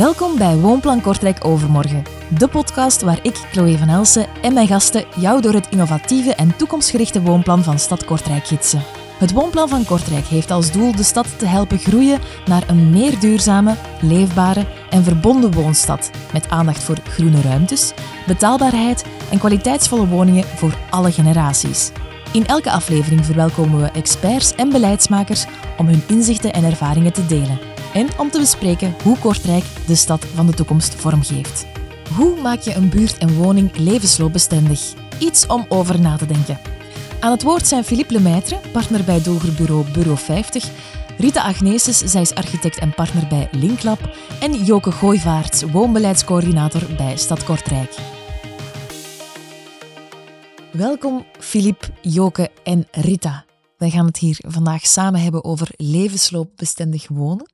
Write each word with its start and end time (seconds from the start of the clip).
Welkom 0.00 0.38
bij 0.38 0.56
Woonplan 0.56 1.00
Kortrijk 1.00 1.44
Overmorgen, 1.44 2.02
de 2.38 2.48
podcast 2.48 3.02
waar 3.02 3.18
ik, 3.22 3.34
Chloe 3.34 3.78
van 3.78 3.88
Elsen, 3.88 4.26
en 4.42 4.52
mijn 4.52 4.66
gasten 4.66 5.04
jou 5.16 5.40
door 5.40 5.52
het 5.52 5.68
innovatieve 5.70 6.34
en 6.34 6.56
toekomstgerichte 6.56 7.22
woonplan 7.22 7.62
van 7.62 7.78
Stad 7.78 8.04
Kortrijk 8.04 8.46
gidsen. 8.46 8.82
Het 9.18 9.32
Woonplan 9.32 9.68
van 9.68 9.84
Kortrijk 9.84 10.24
heeft 10.24 10.50
als 10.50 10.72
doel 10.72 10.96
de 10.96 11.02
stad 11.02 11.38
te 11.38 11.46
helpen 11.46 11.78
groeien 11.78 12.20
naar 12.46 12.68
een 12.68 12.90
meer 12.90 13.18
duurzame, 13.18 13.76
leefbare 14.00 14.66
en 14.90 15.04
verbonden 15.04 15.52
woonstad, 15.52 16.10
met 16.32 16.50
aandacht 16.50 16.82
voor 16.82 16.98
groene 17.08 17.40
ruimtes, 17.40 17.92
betaalbaarheid 18.26 19.04
en 19.30 19.38
kwaliteitsvolle 19.38 20.06
woningen 20.06 20.44
voor 20.44 20.78
alle 20.90 21.12
generaties. 21.12 21.90
In 22.32 22.46
elke 22.46 22.70
aflevering 22.70 23.26
verwelkomen 23.26 23.80
we 23.80 23.90
experts 23.90 24.54
en 24.54 24.68
beleidsmakers 24.68 25.46
om 25.76 25.86
hun 25.86 26.02
inzichten 26.06 26.52
en 26.52 26.64
ervaringen 26.64 27.12
te 27.12 27.26
delen 27.26 27.69
en 27.92 28.08
om 28.18 28.30
te 28.30 28.38
bespreken 28.38 28.94
hoe 29.02 29.18
Kortrijk 29.18 29.64
de 29.86 29.94
stad 29.94 30.24
van 30.34 30.46
de 30.46 30.54
toekomst 30.54 30.94
vormgeeft. 30.94 31.66
Hoe 32.16 32.40
maak 32.40 32.60
je 32.60 32.74
een 32.74 32.88
buurt 32.88 33.18
en 33.18 33.34
woning 33.34 33.76
levensloopbestendig? 33.76 34.92
Iets 35.18 35.46
om 35.46 35.66
over 35.68 36.00
na 36.00 36.16
te 36.16 36.26
denken. 36.26 36.58
Aan 37.20 37.30
het 37.30 37.42
woord 37.42 37.66
zijn 37.66 37.84
Philippe 37.84 38.12
Lemaitre, 38.12 38.60
partner 38.72 39.04
bij 39.04 39.22
doelgroepbureau 39.22 39.90
Bureau 39.90 40.18
50, 40.18 40.68
Rita 41.18 41.42
Agneses, 41.42 41.98
zij 41.98 42.20
is 42.20 42.34
architect 42.34 42.78
en 42.78 42.94
partner 42.94 43.26
bij 43.28 43.48
Linklab, 43.50 44.16
en 44.40 44.64
Joke 44.64 44.92
Gooivaarts, 44.92 45.62
woonbeleidscoördinator 45.62 46.82
bij 46.96 47.16
Stad 47.16 47.44
Kortrijk. 47.44 47.94
Welkom 50.72 51.24
Philippe, 51.38 51.86
Joke 52.00 52.50
en 52.62 52.86
Rita. 52.90 53.44
Wij 53.80 53.90
gaan 53.90 54.06
het 54.06 54.16
hier 54.16 54.38
vandaag 54.48 54.86
samen 54.86 55.22
hebben 55.22 55.44
over 55.44 55.68
levensloopbestendig 55.76 57.08
wonen. 57.08 57.50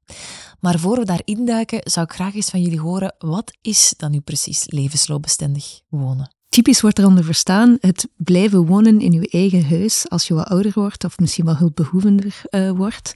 Maar 0.60 0.78
voor 0.78 0.98
we 0.98 1.04
daar 1.04 1.20
induiken, 1.24 1.80
zou 1.82 2.06
ik 2.06 2.12
graag 2.12 2.34
eens 2.34 2.50
van 2.50 2.62
jullie 2.62 2.80
horen, 2.80 3.14
wat 3.18 3.52
is 3.62 3.94
dan 3.96 4.10
nu 4.10 4.20
precies 4.20 4.64
levensloopbestendig 4.66 5.80
wonen? 5.88 6.34
Typisch 6.48 6.80
wordt 6.80 6.98
er 6.98 7.06
onder 7.06 7.24
verstaan 7.24 7.76
het 7.80 8.08
blijven 8.16 8.66
wonen 8.66 9.00
in 9.00 9.12
je 9.12 9.28
eigen 9.28 9.68
huis 9.68 10.08
als 10.08 10.26
je 10.26 10.34
wat 10.34 10.46
ouder 10.46 10.72
wordt 10.74 11.04
of 11.04 11.18
misschien 11.18 11.44
wel 11.44 11.56
hulpbehoevender 11.56 12.42
uh, 12.50 12.70
wordt. 12.70 13.14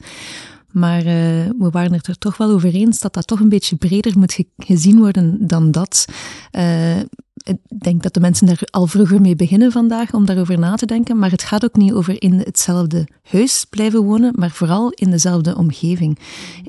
Maar 0.72 0.98
uh, 0.98 1.12
we 1.58 1.68
waren 1.70 1.92
het 1.92 2.06
er 2.06 2.18
toch 2.18 2.36
wel 2.36 2.50
over 2.50 2.74
eens 2.74 3.00
dat 3.00 3.14
dat 3.14 3.26
toch 3.26 3.40
een 3.40 3.48
beetje 3.48 3.76
breder 3.76 4.18
moet 4.18 4.38
gezien 4.56 4.98
worden 4.98 5.46
dan 5.46 5.70
dat. 5.70 6.04
Uh, 6.52 6.98
ik 7.42 7.58
denk 7.82 8.02
dat 8.02 8.14
de 8.14 8.20
mensen 8.20 8.46
daar 8.46 8.62
al 8.70 8.86
vroeger 8.86 9.20
mee 9.20 9.36
beginnen 9.36 9.72
vandaag 9.72 10.12
om 10.12 10.26
daarover 10.26 10.58
na 10.58 10.74
te 10.74 10.86
denken. 10.86 11.18
Maar 11.18 11.30
het 11.30 11.42
gaat 11.42 11.64
ook 11.64 11.76
niet 11.76 11.92
over 11.92 12.22
in 12.22 12.38
hetzelfde 12.38 13.08
huis 13.22 13.64
blijven 13.70 14.02
wonen, 14.02 14.32
maar 14.36 14.50
vooral 14.50 14.90
in 14.90 15.10
dezelfde 15.10 15.56
omgeving. 15.56 16.18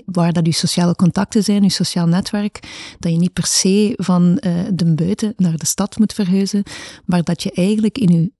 Waar 0.06 0.34
dat 0.34 0.46
je 0.46 0.52
sociale 0.52 0.96
contacten 0.96 1.44
zijn, 1.44 1.64
je 1.64 1.70
sociaal 1.70 2.08
netwerk. 2.08 2.60
Dat 3.00 3.12
je 3.12 3.18
niet 3.18 3.34
per 3.34 3.46
se 3.46 3.94
van 3.96 4.24
uh, 4.24 4.54
de 4.74 4.94
buiten 4.94 5.34
naar 5.38 5.58
de 5.58 5.66
stad 5.66 5.98
moet 5.98 6.14
verhuizen, 6.14 6.64
maar 7.06 7.24
dat 7.24 7.44
je 7.44 7.52
eigenlijk 7.52 7.98
in 7.98 8.12
je 8.14 8.32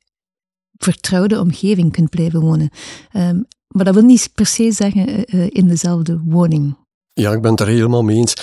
vertrouwde 0.78 1.40
omgeving 1.40 1.92
kunt 1.92 2.10
blijven 2.10 2.40
wonen. 2.40 2.70
Um, 3.14 3.46
maar 3.72 3.86
dat 3.86 3.94
wil 3.94 4.04
niet 4.04 4.30
per 4.36 4.46
se 4.46 4.72
zeggen 4.72 5.36
uh, 5.36 5.48
in 5.50 5.68
dezelfde 5.68 6.22
woning. 6.26 6.76
Ja, 7.14 7.32
ik 7.32 7.42
ben 7.42 7.52
het 7.52 7.60
er 7.60 7.68
helemaal 7.68 8.04
mee 8.04 8.18
eens. 8.18 8.34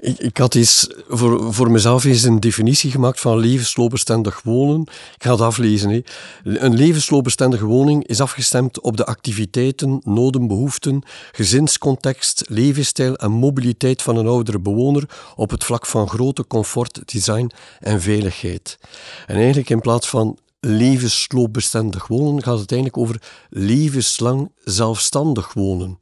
Ik, 0.00 0.18
ik 0.18 0.36
had 0.36 0.54
eens 0.54 0.90
voor, 1.08 1.54
voor 1.54 1.70
mezelf 1.70 2.04
eens 2.04 2.22
een 2.22 2.40
definitie 2.40 2.90
gemaakt 2.90 3.20
van 3.20 3.38
levensloopbestendig 3.38 4.42
wonen. 4.42 4.80
Ik 5.14 5.22
ga 5.22 5.30
het 5.30 5.40
aflezen. 5.40 6.04
Een 6.42 6.74
levensloopbestendige 6.74 7.64
woning 7.64 8.06
is 8.06 8.20
afgestemd 8.20 8.80
op 8.80 8.96
de 8.96 9.06
activiteiten, 9.06 10.00
noden, 10.04 10.46
behoeften, 10.46 11.02
gezinscontext, 11.32 12.44
levensstijl 12.48 13.16
en 13.16 13.30
mobiliteit 13.30 14.02
van 14.02 14.16
een 14.16 14.26
oudere 14.26 14.58
bewoner 14.58 15.08
op 15.36 15.50
het 15.50 15.64
vlak 15.64 15.86
van 15.86 16.08
grote 16.08 16.46
comfort, 16.46 17.00
design 17.04 17.50
en 17.78 18.00
veiligheid. 18.00 18.78
En 19.26 19.36
eigenlijk 19.36 19.70
in 19.70 19.80
plaats 19.80 20.08
van 20.08 20.38
levensloopbestendig 20.60 22.06
wonen 22.06 22.42
gaat 22.42 22.58
het 22.58 22.72
eigenlijk 22.72 23.02
over 23.02 23.22
levenslang 23.48 24.52
zelfstandig 24.64 25.52
wonen. 25.52 25.98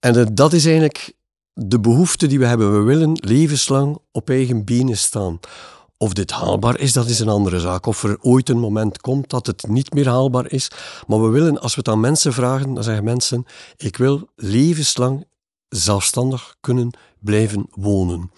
En 0.00 0.34
dat 0.34 0.52
is 0.52 0.64
eigenlijk 0.64 1.12
de 1.52 1.80
behoefte 1.80 2.26
die 2.26 2.38
we 2.38 2.46
hebben. 2.46 2.72
We 2.72 2.82
willen 2.84 3.18
levenslang 3.20 3.98
op 4.12 4.30
eigen 4.30 4.64
benen 4.64 4.96
staan. 4.96 5.40
Of 5.96 6.12
dit 6.12 6.30
haalbaar 6.30 6.78
is, 6.78 6.92
dat 6.92 7.08
is 7.08 7.18
een 7.18 7.28
andere 7.28 7.60
zaak. 7.60 7.86
Of 7.86 8.02
er 8.02 8.18
ooit 8.20 8.48
een 8.48 8.58
moment 8.58 9.00
komt 9.00 9.30
dat 9.30 9.46
het 9.46 9.68
niet 9.68 9.92
meer 9.94 10.08
haalbaar 10.08 10.52
is. 10.52 10.70
Maar 11.06 11.22
we 11.22 11.28
willen, 11.28 11.60
als 11.60 11.74
we 11.74 11.80
het 11.80 11.88
aan 11.88 12.00
mensen 12.00 12.32
vragen, 12.32 12.74
dan 12.74 12.84
zeggen 12.84 13.04
mensen: 13.04 13.44
Ik 13.76 13.96
wil 13.96 14.28
levenslang 14.36 15.26
zelfstandig 15.68 16.56
kunnen 16.60 16.90
blijven 17.20 17.66
wonen. 17.70 18.30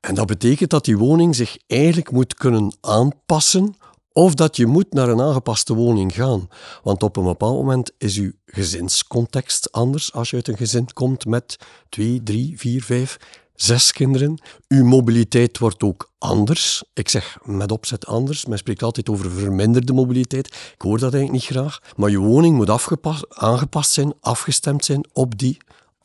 En 0.00 0.14
dat 0.14 0.26
betekent 0.26 0.70
dat 0.70 0.84
die 0.84 0.98
woning 0.98 1.34
zich 1.34 1.56
eigenlijk 1.66 2.10
moet 2.10 2.34
kunnen 2.34 2.76
aanpassen 2.80 3.76
of 4.16 4.34
dat 4.34 4.56
je 4.56 4.66
moet 4.66 4.92
naar 4.92 5.08
een 5.08 5.20
aangepaste 5.20 5.74
woning 5.74 6.14
gaan. 6.14 6.48
Want 6.82 7.02
op 7.02 7.16
een 7.16 7.24
bepaald 7.24 7.56
moment 7.56 7.92
is 7.98 8.16
uw 8.16 8.32
gezinscontext 8.46 9.72
anders 9.72 10.12
als 10.12 10.30
je 10.30 10.36
uit 10.36 10.48
een 10.48 10.56
gezin 10.56 10.92
komt 10.92 11.26
met 11.26 11.56
twee, 11.88 12.22
drie, 12.22 12.58
vier, 12.58 12.82
vijf, 12.82 13.16
zes 13.54 13.92
kinderen. 13.92 14.40
Uw 14.68 14.84
mobiliteit 14.84 15.58
wordt 15.58 15.82
ook 15.82 16.10
anders. 16.18 16.84
Ik 16.94 17.08
zeg 17.08 17.38
met 17.42 17.72
opzet 17.72 18.06
anders. 18.06 18.46
Men 18.46 18.58
spreekt 18.58 18.82
altijd 18.82 19.08
over 19.08 19.30
verminderde 19.30 19.92
mobiliteit. 19.92 20.46
Ik 20.46 20.82
hoor 20.82 20.98
dat 20.98 21.14
eigenlijk 21.14 21.32
niet 21.32 21.56
graag. 21.58 21.78
Maar 21.96 22.10
je 22.10 22.18
woning 22.18 22.56
moet 22.56 22.98
aangepast 23.28 23.92
zijn, 23.92 24.12
afgestemd 24.20 24.84
zijn 24.84 25.06
op 25.12 25.38
die 25.38 25.56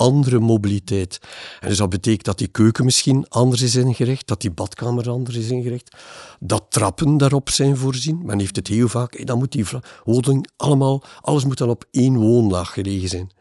andere 0.02 0.40
mobiliteit. 0.40 1.20
En 1.60 1.70
dus 1.70 1.78
dat 1.78 1.90
betekent 1.90 2.26
dat 2.26 2.38
die 2.38 2.48
keuken 2.48 2.86
misschien 2.86 3.26
anders 3.30 3.62
is 3.62 3.76
ingericht, 3.76 4.28
dat 4.28 4.42
die 4.42 4.52
badkamer 4.52 5.10
anders 5.10 5.36
is 5.36 5.50
ingericht, 5.50 5.96
dat 6.40 6.66
trappen 6.70 7.18
daarop 7.18 7.50
zijn 7.50 7.78
voorzien. 7.78 8.22
Men 8.24 8.40
heeft 8.40 8.56
het 8.56 8.68
heel 8.68 8.88
vaak, 8.88 9.26
dan 9.26 9.38
moet 9.38 9.52
die 9.52 9.66
woning 10.04 10.48
allemaal, 10.58 11.04
alles 11.22 11.46
moet 11.46 11.58
dan 11.58 11.70
op 11.70 11.86
één 11.92 12.16
woonlaag 12.16 12.74
gelegen 12.74 13.10
zijn. 13.10 13.32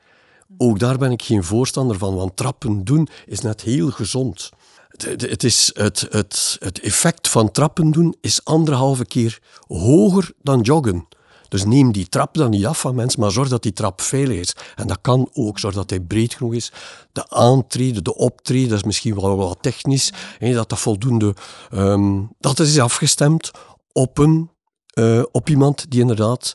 Ook 0.59 0.78
daar 0.78 0.98
ben 0.98 1.10
ik 1.10 1.22
geen 1.22 1.44
voorstander 1.44 1.98
van, 1.98 2.15
want 2.15 2.37
trappen 2.37 2.84
doen 2.84 3.09
is 3.27 3.41
net 3.41 3.60
heel 3.60 3.91
gezond. 3.91 4.50
Het, 4.91 5.44
is 5.44 5.71
het, 5.75 6.06
het, 6.10 6.56
het 6.60 6.81
effect 6.81 7.28
van 7.28 7.50
trappen 7.50 7.91
doen 7.91 8.15
is 8.21 8.44
anderhalve 8.44 9.04
keer 9.04 9.38
hoger 9.66 10.32
dan 10.42 10.60
joggen. 10.60 11.06
Dus 11.50 11.64
neem 11.64 11.92
die 11.92 12.08
trap 12.08 12.34
dan 12.34 12.50
niet 12.50 12.66
af 12.66 12.80
van 12.80 12.94
mensen, 12.94 13.20
maar 13.20 13.30
zorg 13.30 13.48
dat 13.48 13.62
die 13.62 13.72
trap 13.72 14.00
veilig 14.00 14.38
is. 14.38 14.56
En 14.76 14.86
dat 14.86 14.98
kan 15.00 15.30
ook, 15.32 15.58
zorg 15.58 15.74
dat 15.74 15.90
hij 15.90 16.00
breed 16.00 16.34
genoeg 16.34 16.54
is. 16.54 16.72
De 17.12 17.28
aantreden, 17.28 18.04
de 18.04 18.16
optreden, 18.16 18.68
dat 18.68 18.78
is 18.78 18.84
misschien 18.84 19.20
wel 19.20 19.36
wat 19.36 19.58
technisch. 19.60 20.12
Hè, 20.38 20.52
dat 20.52 20.68
dat 20.68 20.78
voldoende... 20.78 21.34
Um, 21.72 22.30
dat 22.38 22.58
is 22.58 22.78
afgestemd 22.78 23.50
op, 23.92 24.18
een, 24.18 24.50
uh, 24.94 25.22
op 25.32 25.48
iemand 25.48 25.90
die 25.90 26.00
inderdaad 26.00 26.54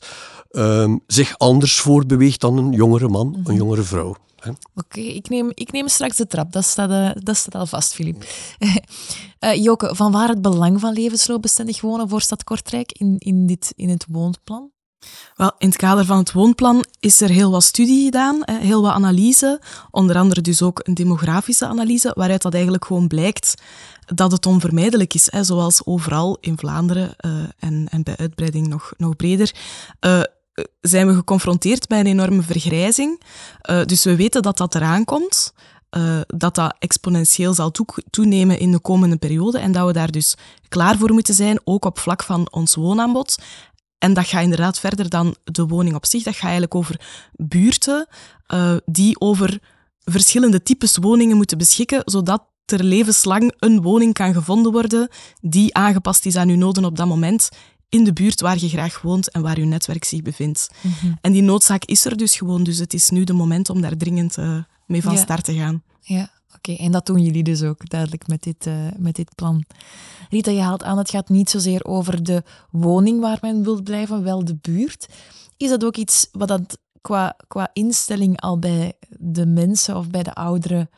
um, 0.51 1.03
zich 1.07 1.37
anders 1.37 1.79
voorbeweegt 1.79 2.41
dan 2.41 2.57
een 2.57 2.71
jongere 2.71 3.07
man, 3.07 3.33
een 3.33 3.41
mhm. 3.41 3.55
jongere 3.55 3.83
vrouw. 3.83 4.15
Oké, 4.49 4.57
okay, 4.75 5.03
ik, 5.03 5.29
neem, 5.29 5.51
ik 5.53 5.71
neem 5.71 5.87
straks 5.87 6.17
de 6.17 6.27
trap. 6.27 6.51
Dat 6.51 6.63
staat, 6.63 6.89
uh, 6.89 7.23
dat 7.23 7.35
staat 7.35 7.55
al 7.55 7.65
vast, 7.65 7.93
Filip. 7.93 8.25
uh, 9.39 9.55
Joke, 9.65 9.95
van 9.95 10.11
waar 10.11 10.27
het 10.27 10.41
belang 10.41 10.79
van 10.79 10.93
levensloopbestendig 10.93 11.81
wonen 11.81 12.09
voor 12.09 12.21
Stad 12.21 12.43
Kortrijk 12.43 12.91
in, 12.91 13.15
in, 13.17 13.45
dit, 13.45 13.73
in 13.75 13.89
het 13.89 14.05
woonplan? 14.09 14.71
Wel, 15.35 15.51
in 15.57 15.67
het 15.67 15.77
kader 15.77 16.05
van 16.05 16.17
het 16.17 16.31
woonplan 16.31 16.85
is 16.99 17.21
er 17.21 17.29
heel 17.29 17.51
wat 17.51 17.63
studie 17.63 18.05
gedaan, 18.05 18.41
heel 18.51 18.81
wat 18.81 18.93
analyse, 18.93 19.61
onder 19.91 20.17
andere 20.17 20.41
dus 20.41 20.61
ook 20.61 20.79
een 20.83 20.93
demografische 20.93 21.67
analyse, 21.67 22.11
waaruit 22.15 22.41
dat 22.41 22.53
eigenlijk 22.53 22.85
gewoon 22.85 23.07
blijkt 23.07 23.55
dat 24.05 24.31
het 24.31 24.45
onvermijdelijk 24.45 25.13
is, 25.13 25.23
zoals 25.23 25.85
overal 25.85 26.37
in 26.41 26.57
Vlaanderen 26.57 27.15
uh, 27.25 27.31
en, 27.59 27.87
en, 27.89 28.03
bij 28.03 28.17
uitbreiding 28.17 28.67
nog, 28.67 28.93
nog 28.97 29.15
breder. 29.15 29.53
Uh, 30.05 30.21
zijn 30.81 31.07
we 31.07 31.13
geconfronteerd 31.13 31.89
met 31.89 31.99
een 31.99 32.05
enorme 32.05 32.41
vergrijzing. 32.41 33.21
Dus 33.85 34.03
we 34.03 34.15
weten 34.15 34.41
dat 34.41 34.57
dat 34.57 34.75
eraan 34.75 35.05
komt. 35.05 35.53
Dat 36.27 36.55
dat 36.55 36.75
exponentieel 36.79 37.53
zal 37.53 37.71
toenemen 38.09 38.59
in 38.59 38.71
de 38.71 38.79
komende 38.79 39.17
periode 39.17 39.59
en 39.59 39.71
dat 39.71 39.85
we 39.85 39.93
daar 39.93 40.11
dus 40.11 40.35
klaar 40.67 40.97
voor 40.97 41.13
moeten 41.13 41.33
zijn, 41.33 41.59
ook 41.63 41.85
op 41.85 41.99
vlak 41.99 42.23
van 42.23 42.47
ons 42.51 42.75
woonaanbod. 42.75 43.35
En 44.05 44.13
dat 44.13 44.27
gaat 44.27 44.43
inderdaad 44.43 44.79
verder 44.79 45.09
dan 45.09 45.35
de 45.43 45.65
woning 45.65 45.95
op 45.95 46.05
zich. 46.05 46.23
Dat 46.23 46.33
gaat 46.33 46.43
eigenlijk 46.43 46.75
over 46.75 46.99
buurten 47.31 48.07
uh, 48.53 48.75
die 48.85 49.19
over 49.19 49.59
verschillende 50.03 50.63
types 50.63 50.97
woningen 50.97 51.37
moeten 51.37 51.57
beschikken, 51.57 52.01
zodat 52.05 52.43
er 52.65 52.83
levenslang 52.83 53.53
een 53.59 53.81
woning 53.81 54.13
kan 54.13 54.33
gevonden 54.33 54.71
worden 54.71 55.09
die 55.41 55.75
aangepast 55.75 56.25
is 56.25 56.35
aan 56.35 56.49
uw 56.49 56.57
noden 56.57 56.85
op 56.85 56.95
dat 56.95 57.07
moment 57.07 57.49
in 57.89 58.03
de 58.03 58.13
buurt 58.13 58.41
waar 58.41 58.59
je 58.59 58.69
graag 58.69 59.01
woont 59.01 59.31
en 59.31 59.41
waar 59.41 59.59
je 59.59 59.65
netwerk 59.65 60.03
zich 60.03 60.21
bevindt. 60.21 60.69
Mhm. 60.81 61.13
En 61.21 61.31
die 61.31 61.41
noodzaak 61.41 61.85
is 61.85 62.05
er 62.05 62.17
dus 62.17 62.35
gewoon, 62.35 62.63
dus 62.63 62.77
het 62.77 62.93
is 62.93 63.09
nu 63.09 63.23
de 63.23 63.33
moment 63.33 63.69
om 63.69 63.81
daar 63.81 63.97
dringend 63.97 64.37
uh, 64.37 64.57
mee 64.85 65.03
van 65.03 65.17
start 65.17 65.43
te 65.43 65.53
gaan. 65.53 65.83
Ja, 66.01 66.29
En 66.67 66.91
dat 66.91 67.05
doen 67.05 67.21
jullie 67.21 67.43
dus 67.43 67.63
ook 67.63 67.89
duidelijk 67.89 68.27
met 68.27 68.43
dit, 68.43 68.65
uh, 68.65 68.73
met 68.97 69.15
dit 69.15 69.35
plan. 69.35 69.63
Rita, 70.29 70.51
je 70.51 70.61
haalt 70.61 70.83
aan, 70.83 70.97
het 70.97 71.09
gaat 71.09 71.29
niet 71.29 71.49
zozeer 71.49 71.85
over 71.85 72.23
de 72.23 72.43
woning 72.71 73.19
waar 73.21 73.37
men 73.41 73.63
wil 73.63 73.81
blijven, 73.81 74.23
wel 74.23 74.45
de 74.45 74.55
buurt. 74.61 75.07
Is 75.57 75.69
dat 75.69 75.85
ook 75.85 75.97
iets 75.97 76.27
wat 76.31 76.47
dat 76.47 76.77
qua, 77.01 77.35
qua 77.47 77.69
instelling 77.73 78.41
al 78.41 78.59
bij 78.59 78.93
de 79.09 79.45
mensen 79.45 79.97
of 79.97 80.09
bij 80.09 80.23
de 80.23 80.33
ouderen 80.33 80.89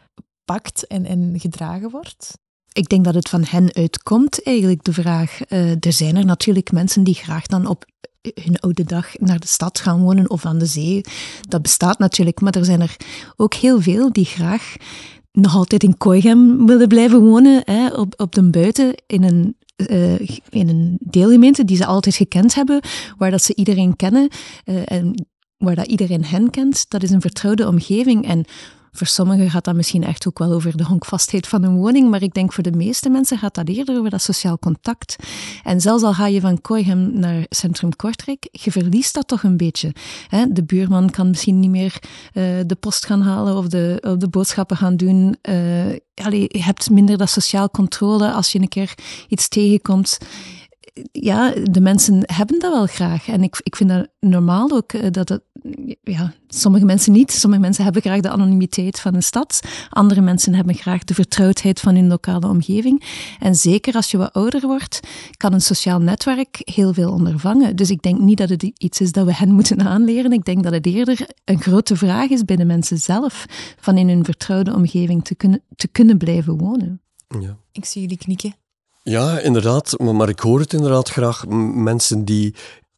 pakt 0.46 0.88
en, 0.88 1.06
en 1.06 1.40
gedragen 1.40 1.90
wordt? 1.90 2.38
ik 2.78 2.90
denk 2.90 3.06
dat 3.06 3.14
het 3.14 3.30
van 3.30 3.44
hen 3.48 3.74
uitkomt, 3.74 4.44
eigenlijk, 4.44 4.84
de 4.84 4.94
vraag. 4.94 5.40
Uh, 5.50 5.72
er 5.72 5.94
zijn 5.94 6.16
er 6.16 6.26
natuurlijk 6.26 6.72
mensen 6.72 7.04
die 7.04 7.14
graag 7.14 7.46
dan 7.46 7.68
op 7.68 7.86
hun 8.34 8.60
oude 8.60 8.84
dag 8.84 9.18
naar 9.20 9.40
de 9.40 9.48
stad 9.48 9.80
gaan 9.80 10.02
wonen 10.02 10.30
of 10.30 10.46
aan 10.46 10.58
de 10.58 10.66
zee. 10.66 11.02
Dat 11.48 11.62
bestaat 11.62 12.00
natuurlijk, 12.00 12.42
maar 12.42 12.56
er 12.56 12.66
zijn 12.66 12.82
er 12.82 12.96
ook 13.36 13.54
heel 13.54 13.82
veel 13.82 14.12
die 14.12 14.26
graag 14.26 14.76
nog 15.38 15.56
altijd 15.56 15.84
in 15.84 15.98
Kooigem 15.98 16.66
willen 16.66 16.88
blijven 16.88 17.22
wonen, 17.22 17.62
hè, 17.66 17.88
op, 17.88 18.14
op 18.18 18.36
de 18.36 18.50
buiten, 18.50 18.96
in 19.08 19.24
een 19.24 19.56
uh, 19.90 20.20
in 20.50 20.70
een 20.70 20.98
deelgemeente 21.00 21.66
die 21.66 21.78
ze 21.78 21.86
altijd 21.86 22.16
gekend 22.16 22.56
hebben, 22.56 22.82
waar 23.18 23.32
dat 23.32 23.44
ze 23.44 23.56
iedereen 23.56 23.96
kennen 23.96 24.30
uh, 24.66 24.82
en 24.86 25.28
waar 25.58 25.76
dat 25.76 25.88
iedereen 25.88 26.26
hen 26.26 26.50
kent. 26.50 26.90
Dat 26.90 27.04
is 27.04 27.12
een 27.12 27.22
vertrouwde 27.22 27.68
omgeving. 27.68 28.28
En 28.28 28.46
voor 28.92 29.08
sommigen 29.08 29.50
gaat 29.50 29.64
dat 29.64 29.76
misschien 29.76 30.04
echt 30.04 30.28
ook 30.28 30.40
wel 30.40 30.52
over 30.52 30.78
de 30.78 30.84
honkvastheid 30.84 31.48
van 31.48 31.64
een 31.64 31.76
woning, 31.76 32.10
maar 32.10 32.22
ik 32.22 32.34
denk 32.34 32.54
voor 32.54 32.64
de 32.64 32.72
meeste 32.72 33.10
mensen 33.10 33.38
gaat 33.38 33.56
dat 33.56 33.68
eerder 33.68 33.98
over 33.98 34.10
dat 34.10 34.22
sociaal 34.22 34.60
contact. 34.60 35.16
En 35.64 35.82
zelfs 35.82 36.04
al 36.04 36.14
ga 36.14 36.28
je 36.28 36.42
van 36.42 36.62
Kooihem 36.62 37.20
naar 37.20 37.46
Centrum 37.50 37.96
Kortrijk, 37.96 38.48
je 38.52 38.72
verliest 38.72 39.14
dat 39.14 39.28
toch 39.28 39.44
een 39.44 39.58
beetje. 39.58 39.94
De 40.50 40.64
buurman 40.64 41.10
kan 41.10 41.28
misschien 41.28 41.60
niet 41.60 41.70
meer 41.70 42.00
uh, 42.34 42.44
de 42.66 42.76
post 42.80 43.06
gaan 43.06 43.22
halen 43.22 43.56
of 43.56 43.68
de, 43.68 44.16
de 44.18 44.28
boodschappen 44.28 44.78
gaan 44.78 44.96
doen. 44.96 45.38
Uh, 45.50 45.92
je 45.92 46.50
hebt 46.50 46.90
minder 46.90 47.18
dat 47.18 47.30
sociaal 47.30 47.70
controle 47.70 48.32
als 48.32 48.52
je 48.52 48.60
een 48.60 48.68
keer 48.68 48.94
iets 49.28 49.48
tegenkomt 49.48 50.18
ja, 51.12 51.54
de 51.64 51.82
mensen 51.82 52.20
hebben 52.26 52.60
dat 52.60 52.74
wel 52.74 52.86
graag. 52.86 53.28
En 53.28 53.44
ik, 53.44 53.60
ik 53.64 53.76
vind 53.76 53.90
dat 53.90 54.08
normaal 54.20 54.72
ook, 54.72 54.94
eh, 54.94 55.12
dat 55.12 55.30
het, 55.30 55.42
ja, 56.04 56.34
sommige 56.48 56.86
mensen 56.86 57.12
niet. 57.12 57.32
Sommige 57.32 57.62
mensen 57.62 57.84
hebben 57.84 58.02
graag 58.02 58.20
de 58.20 58.30
anonimiteit 58.30 59.00
van 59.00 59.16
een 59.16 59.24
stad. 59.24 59.60
Andere 59.90 60.22
mensen 60.22 60.54
hebben 60.54 60.76
graag 60.76 61.04
de 61.04 61.14
vertrouwdheid 61.14 61.80
van 61.80 61.96
hun 61.96 62.08
lokale 62.08 62.48
omgeving. 62.48 63.04
En 63.40 63.56
zeker 63.56 63.94
als 63.94 64.12
je 64.12 64.18
wat 64.18 64.34
ouder 64.34 64.62
wordt, 64.62 65.00
kan 65.38 65.54
een 65.54 65.62
sociaal 65.62 66.00
netwerk 66.00 66.62
heel 66.64 66.94
veel 66.94 67.12
ondervangen. 67.12 67.76
Dus 67.76 67.90
ik 67.90 68.02
denk 68.02 68.20
niet 68.20 68.38
dat 68.38 68.50
het 68.50 68.64
iets 68.64 69.02
is 69.02 69.12
dat 69.12 69.26
we 69.26 69.34
hen 69.34 69.52
moeten 69.52 69.82
aanleren. 69.82 70.32
Ik 70.32 70.46
denk 70.46 70.64
dat 70.64 70.74
het 70.74 70.86
eerder 70.86 71.30
een 71.46 71.62
grote 71.62 71.96
vraag 71.96 72.30
is 72.30 72.46
binnen 72.46 72.68
mensen 72.68 72.98
zelf, 72.98 73.46
van 73.80 73.98
in 73.98 74.10
hun 74.10 74.26
vertrouwde 74.26 74.74
omgeving 74.74 75.24
te 75.24 75.36
kunnen, 75.36 75.62
te 75.76 75.88
kunnen 75.88 76.18
blijven 76.18 76.58
wonen. 76.58 77.02
Ja. 77.40 77.58
Ik 77.72 77.86
zie 77.86 78.02
jullie 78.02 78.18
knikken. 78.18 78.56
Ja, 79.10 79.40
inderdaad. 79.40 80.00
Maar 80.00 80.30
ik 80.30 80.40
hoor 80.40 80.60
het 80.60 80.74
inderdaad 80.74 81.10
graag. 81.10 81.46
Mensen 81.74 82.26
die 82.26 82.56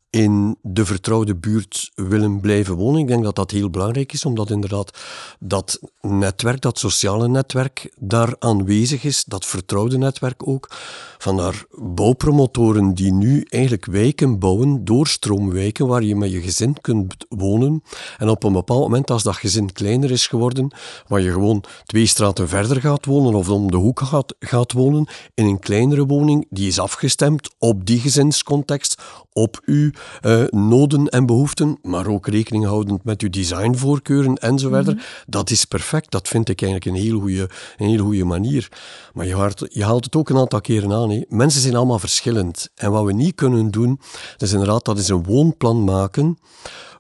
in 0.10 0.58
de 0.62 0.86
vertrouwde 0.86 1.36
buurt 1.36 1.92
willen 1.96 2.40
blijven 2.40 2.76
wonen. 2.76 3.02
Ik 3.02 3.08
denk 3.08 3.24
dat 3.24 3.36
dat 3.36 3.52
heel 3.52 3.70
belangrijk 3.70 4.14
is, 4.14 4.26
omdat 4.26 4.50
inderdaad 4.50 4.98
dat 5.40 5.80
netwerk, 6.02 6.62
dat 6.62 6.80
sociale 6.80 7.28
netwerk 7.28 7.94
daar 8.00 8.36
aanwezig 8.40 9.04
is, 9.04 9.24
dat 9.24 9.46
vertrouwde 9.46 9.98
netwerk 9.98 10.48
ook. 10.48 10.70
Vandaar 11.18 11.66
bouwpromotoren 11.72 12.94
die 12.94 13.14
nu 13.14 13.46
eigenlijk 13.50 13.86
wijken 13.86 14.40
bouwen, 14.40 14.86
doorstroomwijken, 14.86 15.88
waar 15.88 16.04
je 16.04 16.16
met 16.16 16.32
je 16.32 16.42
gezin 16.42 16.82
kunt 16.82 17.26
wonen. 17.30 17.84
En 18.18 18.30
op 18.30 18.44
een 18.44 18.54
bepaald 18.54 18.82
moment, 18.82 19.12
als 19.12 19.24
dat 19.24 19.36
gezin 19.36 19.72
kleiner 19.72 20.12
is 20.12 20.28
geworden, 20.28 20.72
waar 21.08 21.22
je 21.22 21.32
gewoon 21.32 21.64
twee 21.86 22.06
straten 22.06 22.48
verder 22.48 22.82
gaat 22.82 23.06
wonen 23.06 23.34
of 23.34 23.50
om 23.50 23.72
de 23.72 23.78
hoek 23.78 24.00
gaat, 24.00 24.36
gaat 24.40 24.72
wonen, 24.72 25.08
in 25.34 25.46
een 25.46 25.60
kleinere 25.60 26.06
woning, 26.06 26.46
die 26.50 26.68
is 26.68 26.80
afgestemd 26.80 27.50
op 27.58 27.86
die 27.86 28.00
gezinscontext, 28.00 29.02
op 29.34 29.62
uw 29.66 29.92
uh, 30.22 30.44
noden 30.50 31.08
en 31.08 31.26
behoeften, 31.26 31.78
maar 31.82 32.08
ook 32.08 32.28
rekening 32.28 32.66
houdend 32.66 33.04
met 33.04 33.22
uw 33.22 33.30
designvoorkeuren 33.30 34.36
enzovoort. 34.36 34.86
Mm 34.86 35.00
Dat 35.28 35.50
is 35.50 35.66
perfect. 35.66 36.12
Dat 36.12 36.28
vind 36.28 36.50
ik 36.50 36.62
eigenlijk 36.62 36.96
een 36.96 37.04
heel 37.04 37.20
goede, 37.20 37.50
een 37.78 37.90
heel 37.90 38.04
goede 38.04 38.24
manier. 38.24 38.72
Maar 39.14 39.26
je 39.26 39.36
haalt, 39.36 39.66
je 39.70 39.84
haalt 39.84 40.06
het 40.06 40.16
ook 40.16 40.30
een 40.30 40.38
aantal 40.38 40.62
keren 40.62 40.94
aan. 40.94 41.10
Hè. 41.10 41.22
Mensen 41.28 41.62
zijn 41.62 41.76
allemaal 41.76 42.00
verschillend. 42.00 42.70
En 42.76 42.92
wat 42.92 43.06
we 43.06 43.14
niet 43.14 43.36
kunnen 43.36 43.72
doen, 43.72 44.00
is 44.38 44.52
inderdaad, 44.52 44.86
dat 44.86 44.98
is 44.98 45.10
een 45.10 45.24
woonplan 45.24 45.84
maken 45.84 46.38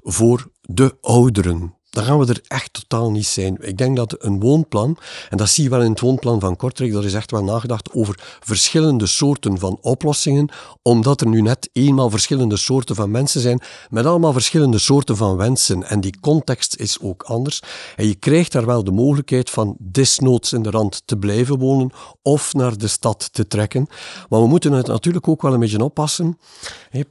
voor 0.02 0.48
de 0.62 0.98
ouderen 1.02 1.79
dan 1.90 2.04
gaan 2.04 2.20
we 2.20 2.26
er 2.26 2.42
echt 2.48 2.74
totaal 2.74 3.12
niet 3.12 3.26
zijn. 3.26 3.58
Ik 3.62 3.78
denk 3.78 3.96
dat 3.96 4.16
een 4.20 4.40
woonplan, 4.40 4.98
en 5.30 5.38
dat 5.38 5.50
zie 5.50 5.64
je 5.64 5.70
wel 5.70 5.82
in 5.82 5.92
het 5.92 6.00
woonplan 6.00 6.40
van 6.40 6.56
Kortrijk, 6.56 6.92
dat 6.92 7.04
is 7.04 7.14
echt 7.14 7.32
wel 7.32 7.44
nagedacht 7.44 7.94
over 7.94 8.38
verschillende 8.40 9.08
soorten 9.08 9.60
van 9.60 9.78
oplossingen, 9.82 10.50
omdat 10.82 11.22
er 11.22 11.28
nu 11.28 11.42
net 11.42 11.70
eenmaal 11.74 12.10
verschillende 12.10 12.58
soorten 12.58 12.96
van 12.96 13.12
mensen 13.12 13.42
zijn, 13.42 13.62
met 13.90 14.06
allemaal 14.06 14.34
verschillende 14.34 14.78
soorten 14.78 15.18
van 15.18 15.38
wensen. 15.38 15.84
En 15.84 16.02
die 16.02 16.20
context 16.20 16.76
is 16.76 17.00
ook 17.02 17.24
anders. 17.24 17.62
En 17.96 18.08
je 18.08 18.16
krijgt 18.16 18.52
daar 18.52 18.66
wel 18.66 18.84
de 18.84 18.92
mogelijkheid 18.92 19.50
van 19.50 19.76
desnoods 19.80 20.54
in 20.54 20.62
de 20.62 20.70
rand 20.70 21.02
te 21.06 21.18
blijven 21.18 21.58
wonen 21.58 21.92
of 22.22 22.54
naar 22.54 22.78
de 22.78 22.88
stad 22.88 23.30
te 23.32 23.48
trekken. 23.48 23.88
Maar 24.30 24.42
we 24.42 24.48
moeten 24.48 24.72
het 24.72 24.88
natuurlijk 24.88 25.28
ook 25.28 25.42
wel 25.42 25.54
een 25.54 25.60
beetje 25.60 25.84
oppassen. 25.84 26.38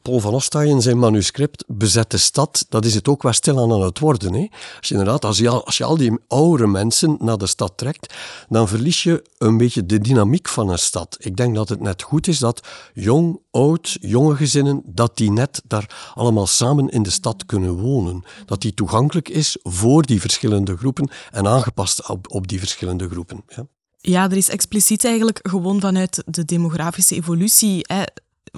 Paul 0.02 0.20
van 0.20 0.34
Ostaaij 0.34 0.66
in 0.66 0.82
zijn 0.82 0.98
manuscript, 0.98 1.64
Bezette 1.66 2.18
stad, 2.18 2.66
dat 2.68 2.84
is 2.84 2.94
het 2.94 3.08
ook 3.08 3.22
wel 3.22 3.32
stilaan 3.32 3.72
aan 3.72 3.82
het 3.82 3.98
worden. 3.98 4.50
Je 4.86 4.94
inderdaad, 4.94 5.24
als 5.24 5.38
je, 5.38 5.48
al, 5.48 5.64
als 5.64 5.76
je 5.76 5.84
al 5.84 5.96
die 5.96 6.18
oudere 6.28 6.68
mensen 6.68 7.16
naar 7.20 7.38
de 7.38 7.46
stad 7.46 7.72
trekt, 7.76 8.14
dan 8.48 8.68
verlies 8.68 9.02
je 9.02 9.24
een 9.38 9.56
beetje 9.56 9.86
de 9.86 9.98
dynamiek 9.98 10.48
van 10.48 10.68
een 10.68 10.78
stad. 10.78 11.16
Ik 11.20 11.36
denk 11.36 11.54
dat 11.54 11.68
het 11.68 11.80
net 11.80 12.02
goed 12.02 12.26
is 12.26 12.38
dat 12.38 12.66
jong, 12.94 13.40
oud, 13.50 13.96
jonge 14.00 14.36
gezinnen, 14.36 14.82
dat 14.84 15.16
die 15.16 15.30
net 15.30 15.62
daar 15.64 16.12
allemaal 16.14 16.46
samen 16.46 16.88
in 16.88 17.02
de 17.02 17.10
stad 17.10 17.46
kunnen 17.46 17.78
wonen. 17.78 18.24
Dat 18.46 18.60
die 18.60 18.74
toegankelijk 18.74 19.28
is 19.28 19.58
voor 19.62 20.02
die 20.02 20.20
verschillende 20.20 20.76
groepen 20.76 21.10
en 21.30 21.46
aangepast 21.46 22.08
op, 22.08 22.34
op 22.34 22.48
die 22.48 22.58
verschillende 22.58 23.08
groepen. 23.08 23.42
Ja. 23.48 23.66
Ja, 24.00 24.30
er 24.30 24.36
is 24.36 24.48
expliciet 24.48 25.04
eigenlijk 25.04 25.38
gewoon 25.42 25.80
vanuit 25.80 26.22
de 26.26 26.44
demografische 26.44 27.14
evolutie 27.14 27.84
hè, 27.86 28.02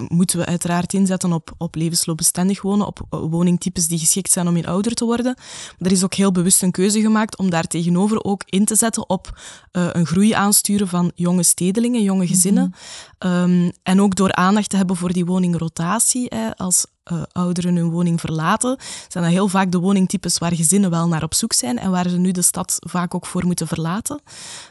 moeten 0.07 0.39
we 0.39 0.45
uiteraard 0.45 0.93
inzetten 0.93 1.33
op, 1.33 1.53
op 1.57 1.75
levensloopbestendig 1.75 2.61
wonen, 2.61 2.87
op 2.87 2.99
woningtypes 3.09 3.87
die 3.87 3.99
geschikt 3.99 4.31
zijn 4.31 4.47
om 4.47 4.55
in 4.55 4.67
ouder 4.67 4.93
te 4.93 5.05
worden. 5.05 5.33
Maar 5.77 5.89
er 5.89 5.95
is 5.95 6.03
ook 6.03 6.13
heel 6.13 6.31
bewust 6.31 6.61
een 6.61 6.71
keuze 6.71 7.01
gemaakt 7.01 7.37
om 7.37 7.49
daar 7.49 7.67
tegenover 7.67 8.23
ook 8.23 8.43
in 8.45 8.65
te 8.65 8.75
zetten 8.75 9.09
op 9.09 9.39
uh, 9.71 9.87
een 9.91 10.05
groei 10.05 10.31
aansturen 10.31 10.87
van 10.87 11.11
jonge 11.15 11.43
stedelingen, 11.43 12.03
jonge 12.03 12.27
gezinnen. 12.27 12.73
um, 13.19 13.71
en 13.83 14.01
ook 14.01 14.15
door 14.15 14.33
aandacht 14.33 14.69
te 14.69 14.77
hebben 14.77 14.95
voor 14.95 15.13
die 15.13 15.25
woningrotatie. 15.25 16.25
Hè, 16.29 16.55
als 16.57 16.85
uh, 17.11 17.21
ouderen 17.31 17.75
hun 17.75 17.89
woning 17.89 18.19
verlaten, 18.19 18.77
zijn 19.07 19.23
dat 19.23 19.33
heel 19.33 19.47
vaak 19.47 19.71
de 19.71 19.77
woningtypes 19.77 20.37
waar 20.37 20.55
gezinnen 20.55 20.89
wel 20.89 21.07
naar 21.07 21.23
op 21.23 21.33
zoek 21.33 21.53
zijn 21.53 21.79
en 21.79 21.91
waar 21.91 22.09
ze 22.09 22.17
nu 22.17 22.31
de 22.31 22.41
stad 22.41 22.77
vaak 22.79 23.15
ook 23.15 23.25
voor 23.25 23.45
moeten 23.45 23.67
verlaten. 23.67 24.21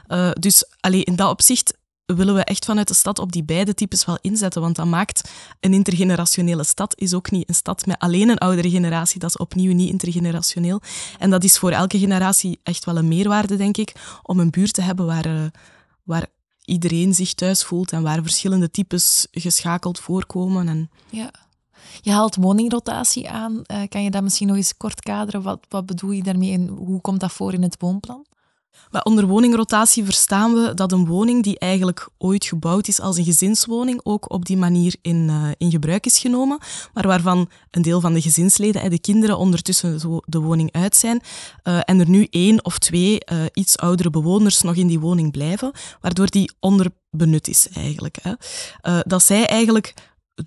Uh, 0.09 0.31
dus 0.33 0.65
allee, 0.81 1.05
in 1.05 1.17
dat 1.17 1.31
opzicht 1.31 1.79
willen 2.17 2.35
we 2.35 2.45
echt 2.45 2.65
vanuit 2.65 2.89
de 2.89 2.95
stad 2.95 3.19
op 3.19 3.33
die 3.33 3.43
beide 3.43 3.75
types 3.75 4.05
wel 4.05 4.19
inzetten. 4.21 4.61
Want 4.61 4.77
dat 4.77 4.87
maakt 4.87 5.31
een 5.61 5.73
intergenerationele 5.73 6.65
stad 6.65 6.99
is 6.99 7.15
ook 7.15 7.31
niet 7.31 7.49
een 7.49 7.55
stad 7.55 7.87
met 7.87 7.99
alleen 7.99 8.29
een 8.29 8.39
oudere 8.39 8.71
generatie. 8.71 9.21
Dat 9.21 9.31
is 9.31 9.37
opnieuw 9.37 9.75
niet 9.75 9.91
intergenerationeel. 9.91 10.81
En 11.19 11.31
dat 11.31 11.45
is 11.45 11.59
voor 11.59 11.71
elke 11.71 11.99
generatie 11.99 12.61
echt 12.63 12.85
wel 12.85 12.97
een 12.97 13.09
meerwaarde, 13.09 13.57
denk 13.57 13.77
ik, 13.77 13.93
om 14.23 14.41
een 14.41 14.51
buurt 14.51 14.73
te 14.73 14.83
hebben 14.83 15.07
waar, 15.07 15.27
uh, 15.27 15.43
waar 16.03 16.27
iedereen 16.65 17.15
zich 17.15 17.35
thuis 17.35 17.65
voelt 17.65 17.93
en 17.93 18.03
waar 18.03 18.23
verschillende 18.23 18.71
types 18.71 19.27
geschakeld 19.31 20.01
voorkomen. 20.01 20.69
En... 20.69 20.91
Ja. 21.11 21.31
Je 22.03 22.11
haalt 22.11 22.37
woningrotatie 22.37 23.31
aan. 23.31 23.53
Uh, 23.67 23.83
kan 23.89 24.03
je 24.03 24.11
dat 24.11 24.23
misschien 24.23 24.47
nog 24.47 24.57
eens 24.57 24.77
kort 24.77 25.01
kaderen? 25.01 25.43
Wat, 25.43 25.67
wat 25.69 25.87
bedoel 25.87 26.11
je 26.11 26.23
daarmee 26.23 26.53
en 26.53 26.69
hoe 26.69 27.01
komt 27.01 27.21
dat 27.21 27.33
voor 27.33 27.53
in 27.53 27.63
het 27.63 27.77
woonplan? 27.79 28.25
Maar 28.91 29.03
onder 29.03 29.27
woningrotatie 29.27 30.05
verstaan 30.05 30.53
we 30.55 30.75
dat 30.75 30.93
een 30.93 31.07
woning 31.07 31.43
die 31.43 31.59
eigenlijk 31.59 32.09
ooit 32.19 32.45
gebouwd 32.45 32.89
is 32.89 33.01
als 33.01 33.17
een 33.17 33.25
gezinswoning 33.25 34.01
ook 34.03 34.33
op 34.33 34.45
die 34.45 34.57
manier 34.57 34.95
in, 35.03 35.29
uh, 35.29 35.49
in 35.57 35.71
gebruik 35.71 36.07
is 36.07 36.19
genomen, 36.19 36.59
maar 36.95 37.07
waarvan 37.07 37.49
een 37.71 37.83
deel 37.83 38.01
van 38.01 38.13
de 38.13 38.21
gezinsleden 38.21 38.83
en 38.83 38.91
de 38.91 39.01
kinderen 39.01 39.39
ondertussen 39.39 40.23
de 40.25 40.39
woning 40.39 40.73
uit 40.73 40.97
zijn 40.97 41.21
uh, 41.65 41.81
en 41.85 42.01
er 42.01 42.09
nu 42.09 42.27
één 42.31 42.65
of 42.65 42.79
twee 42.79 43.23
uh, 43.33 43.45
iets 43.53 43.79
oudere 43.79 44.11
bewoners 44.11 44.63
nog 44.63 44.75
in 44.75 44.87
die 44.87 45.01
woning 45.01 45.33
blijven, 45.33 45.73
waardoor 46.01 46.27
die 46.27 46.53
onderbenut 46.61 47.49
is 47.49 47.69
eigenlijk. 47.69 48.17
Hè. 48.23 48.33
dat 49.03 49.23
zij 49.23 49.47
eigenlijk 49.47 49.95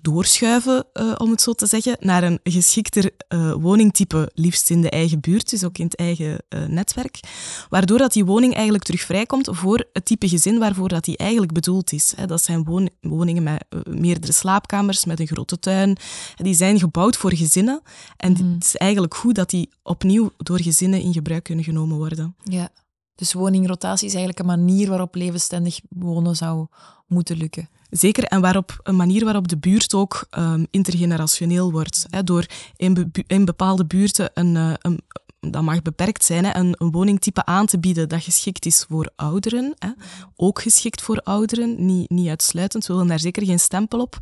doorschuiven, 0.02 0.86
uh, 0.94 1.12
om 1.16 1.30
het 1.30 1.40
zo 1.40 1.52
te 1.52 1.66
zeggen, 1.66 1.96
naar 2.00 2.22
een 2.22 2.40
geschikter 2.42 3.10
uh, 3.28 3.52
woningtype, 3.52 4.30
liefst 4.34 4.70
in 4.70 4.80
de 4.82 4.90
eigen 4.90 5.20
buurt, 5.20 5.50
dus 5.50 5.64
ook 5.64 5.78
in 5.78 5.84
het 5.84 5.96
eigen 5.96 6.42
uh, 6.48 6.66
netwerk, 6.66 7.20
waardoor 7.68 7.98
dat 7.98 8.12
die 8.12 8.24
woning 8.24 8.54
eigenlijk 8.54 8.84
terug 8.84 9.00
vrijkomt 9.00 9.48
voor 9.52 9.84
het 9.92 10.04
type 10.04 10.28
gezin 10.28 10.58
waarvoor 10.58 10.88
dat 10.88 11.04
die 11.04 11.16
eigenlijk 11.16 11.52
bedoeld 11.52 11.92
is. 11.92 12.12
Hè. 12.16 12.26
Dat 12.26 12.42
zijn 12.42 12.64
won 12.64 12.90
woningen 13.00 13.42
met 13.42 13.64
meerdere 13.88 14.32
slaapkamers, 14.32 15.04
met 15.04 15.20
een 15.20 15.26
grote 15.26 15.58
tuin. 15.58 15.96
Die 16.36 16.54
zijn 16.54 16.78
gebouwd 16.78 17.16
voor 17.16 17.34
gezinnen 17.34 17.80
en 18.16 18.32
mm. 18.32 18.52
het 18.54 18.64
is 18.64 18.76
eigenlijk 18.76 19.14
goed 19.14 19.34
dat 19.34 19.50
die 19.50 19.68
opnieuw 19.82 20.30
door 20.36 20.62
gezinnen 20.62 21.00
in 21.00 21.12
gebruik 21.12 21.44
kunnen 21.44 21.64
genomen 21.64 21.96
worden. 21.96 22.36
Ja. 22.42 22.68
Dus 23.14 23.32
woningrotatie 23.32 24.06
is 24.06 24.14
eigenlijk 24.14 24.38
een 24.38 24.58
manier 24.58 24.88
waarop 24.88 25.14
levensstandig 25.14 25.80
wonen 25.88 26.36
zou 26.36 26.66
moeten 27.06 27.36
lukken. 27.36 27.68
Zeker, 27.96 28.24
en 28.24 28.40
waarop, 28.40 28.80
een 28.82 28.96
manier 28.96 29.24
waarop 29.24 29.48
de 29.48 29.56
buurt 29.56 29.94
ook 29.94 30.26
um, 30.38 30.66
intergenerationeel 30.70 31.72
wordt. 31.72 32.06
Hè, 32.10 32.24
door 32.24 32.46
in, 32.76 32.94
be 32.94 33.24
in, 33.26 33.44
bepaalde 33.44 33.84
buurten 33.84 34.30
een, 34.34 34.54
uh, 34.54 34.72
een, 34.80 35.00
dat 35.40 35.62
mag 35.62 35.82
beperkt 35.82 36.24
zijn, 36.24 36.44
hè, 36.44 36.54
een, 36.56 36.74
een, 36.78 36.90
woningtype 36.90 37.44
aan 37.44 37.66
te 37.66 37.78
bieden 37.78 38.08
dat 38.08 38.22
geschikt 38.22 38.66
is 38.66 38.84
voor 38.88 39.10
ouderen. 39.16 39.74
Hè. 39.78 39.88
Ook 40.36 40.62
geschikt 40.62 41.02
voor 41.02 41.20
ouderen, 41.20 41.86
niet, 41.86 42.10
niet 42.10 42.28
uitsluitend, 42.28 42.86
we 42.86 42.92
willen 42.92 43.08
daar 43.08 43.20
zeker 43.20 43.44
geen 43.44 43.60
stempel 43.60 44.00
op. 44.00 44.18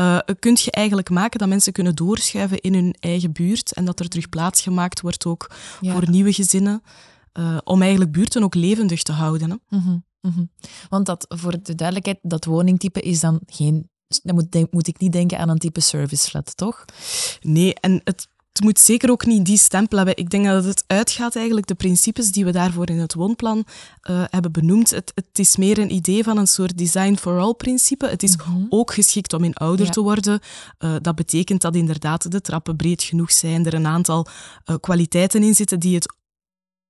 Uh, 0.00 0.18
kunt 0.38 0.60
je 0.60 0.70
eigenlijk 0.70 1.10
maken 1.10 1.38
dat 1.38 1.48
mensen 1.48 1.72
kunnen 1.72 1.94
doorschuiven 1.94 2.60
in 2.60 2.74
hun 2.74 2.96
eigen 3.00 3.32
buurt 3.32 3.72
en 3.72 3.84
dat 3.84 4.00
er 4.00 4.08
terug 4.08 4.28
plaats 4.28 4.62
gemaakt 4.62 5.00
wordt 5.00 5.26
ook 5.26 5.50
voor 5.80 6.10
nieuwe 6.10 6.32
gezinnen, 6.32 6.82
uh, 7.38 7.56
om 7.64 7.80
eigenlijk 7.82 8.12
buurten 8.12 8.42
ook 8.42 8.54
levendig 8.54 9.02
te 9.02 9.12
houden. 9.12 9.50
Hè. 9.50 9.56
Mm 9.68 9.84
-hmm. 9.84 10.04
Want 10.88 11.06
dat, 11.06 11.24
voor 11.28 11.62
de 11.62 11.74
duidelijkheid, 11.74 12.18
dat 12.22 12.44
woningtype 12.44 13.00
is 13.00 13.20
dan 13.20 13.40
geen 13.46 13.88
dan 14.22 14.34
moet, 14.34 14.52
denk, 14.52 14.72
moet 14.72 14.86
ik 14.86 14.98
niet 14.98 15.12
denken 15.12 15.38
aan 15.38 15.48
een 15.48 15.58
type 15.58 15.80
service 15.80 16.28
flat, 16.28 16.56
toch? 16.56 16.84
Nee, 17.40 17.74
en 17.74 18.00
het, 18.04 18.28
het 18.52 18.62
moet 18.62 18.78
zeker 18.78 19.10
ook 19.10 19.26
niet 19.26 19.44
die 19.44 19.58
stempel 19.58 19.96
hebben. 19.96 20.16
Ik 20.16 20.30
denk 20.30 20.44
dat 20.44 20.64
het 20.64 20.84
uitgaat 20.86 21.36
eigenlijk 21.36 21.66
de 21.66 21.74
principes 21.74 22.32
die 22.32 22.44
we 22.44 22.52
daarvoor 22.52 22.88
in 22.88 22.98
het 22.98 23.14
woonplan 23.14 23.64
uh, 24.10 24.24
hebben 24.30 24.52
benoemd. 24.52 24.90
Het, 24.90 25.12
het, 25.14 25.38
is 25.38 25.56
meer 25.56 25.78
een 25.78 25.92
idee 25.92 26.24
van 26.24 26.36
een 26.36 26.46
soort 26.46 26.78
design 26.78 27.14
for 27.14 27.38
all 27.38 27.54
principe. 27.54 28.06
Het 28.06 28.22
is 28.22 28.36
mm 28.36 28.44
-hmm. 28.44 28.66
ook 28.68 28.92
geschikt 28.92 29.32
om 29.32 29.44
in 29.44 29.54
ouder 29.54 29.86
ja. 29.86 29.92
te 29.92 30.00
worden. 30.00 30.40
Uh, 30.78 30.94
dat 31.00 31.14
betekent 31.14 31.60
dat 31.60 31.74
inderdaad 31.74 32.30
de 32.30 32.40
trappen 32.40 32.76
breed 32.76 33.02
genoeg 33.02 33.32
zijn, 33.32 33.66
er 33.66 33.74
een 33.74 33.86
aantal 33.86 34.26
uh, 34.66 34.76
kwaliteiten 34.80 35.42
in 35.42 35.54
zitten 35.54 35.80
die 35.80 35.94
het 35.94 36.14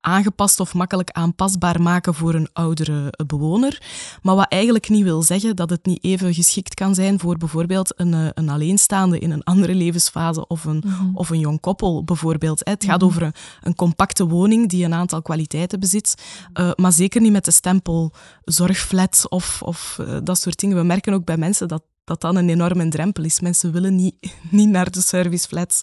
aangepast 0.04 0.61
of 0.61 0.75
makkelijk 0.75 1.11
aanpasbaar 1.11 1.82
maken 1.82 2.14
voor 2.14 2.34
een 2.34 2.49
oudere 2.52 3.12
bewoner. 3.26 3.82
Maar 4.23 4.34
wat 4.34 4.49
eigenlijk 4.49 4.88
niet 4.88 5.02
wil 5.02 5.23
zeggen 5.23 5.56
dat 5.56 5.70
het 5.70 5.87
niet 5.87 6.04
even 6.04 6.34
geschikt 6.34 6.75
kan 6.75 6.94
zijn 6.94 7.18
voor 7.20 7.37
bijvoorbeeld 7.37 7.92
een, 7.96 8.14
eh, 8.14 8.26
een 8.34 8.49
alleenstaande 8.49 9.18
in 9.18 9.30
een 9.30 9.44
andere 9.44 9.75
levensfase 9.75 10.46
of 10.46 10.64
een, 10.64 10.82
mm 10.84 10.92
-hmm. 10.92 11.11
of 11.16 11.30
een 11.30 11.38
jong 11.38 11.61
koppel 11.61 12.04
bijvoorbeeld. 12.04 12.61
Het 12.64 12.84
gaat 12.84 13.00
-hmm. 13.00 13.08
over 13.08 13.23
een, 13.23 13.34
een, 13.62 13.75
compacte 13.75 14.26
woning 14.26 14.68
die 14.68 14.84
een 14.84 14.94
aantal 14.94 15.23
kwaliteiten 15.23 15.80
bezit, 15.80 16.14
uh, 16.54 16.70
maar 16.75 16.92
zeker 16.92 17.20
niet 17.20 17.32
met 17.32 17.44
de 17.44 17.50
stempel 17.50 18.12
zorgflat 18.44 19.26
of, 19.28 19.62
of 19.62 19.99
uh, 20.00 20.16
dat 20.23 20.38
soort 20.38 20.58
dingen. 20.58 20.76
We 20.76 20.82
merken 20.82 21.12
ook 21.12 21.25
bij 21.25 21.37
mensen 21.37 21.68
dat 21.68 21.82
dat 22.04 22.20
dan 22.20 22.37
een 22.37 22.49
enorme 22.49 22.88
drempel 22.88 23.25
is. 23.25 23.40
Mensen 23.40 23.73
willen 23.73 23.94
niet, 23.94 24.14
niet 24.50 24.68
naar 24.68 24.90
de 24.90 25.00
serviceflats, 25.00 25.82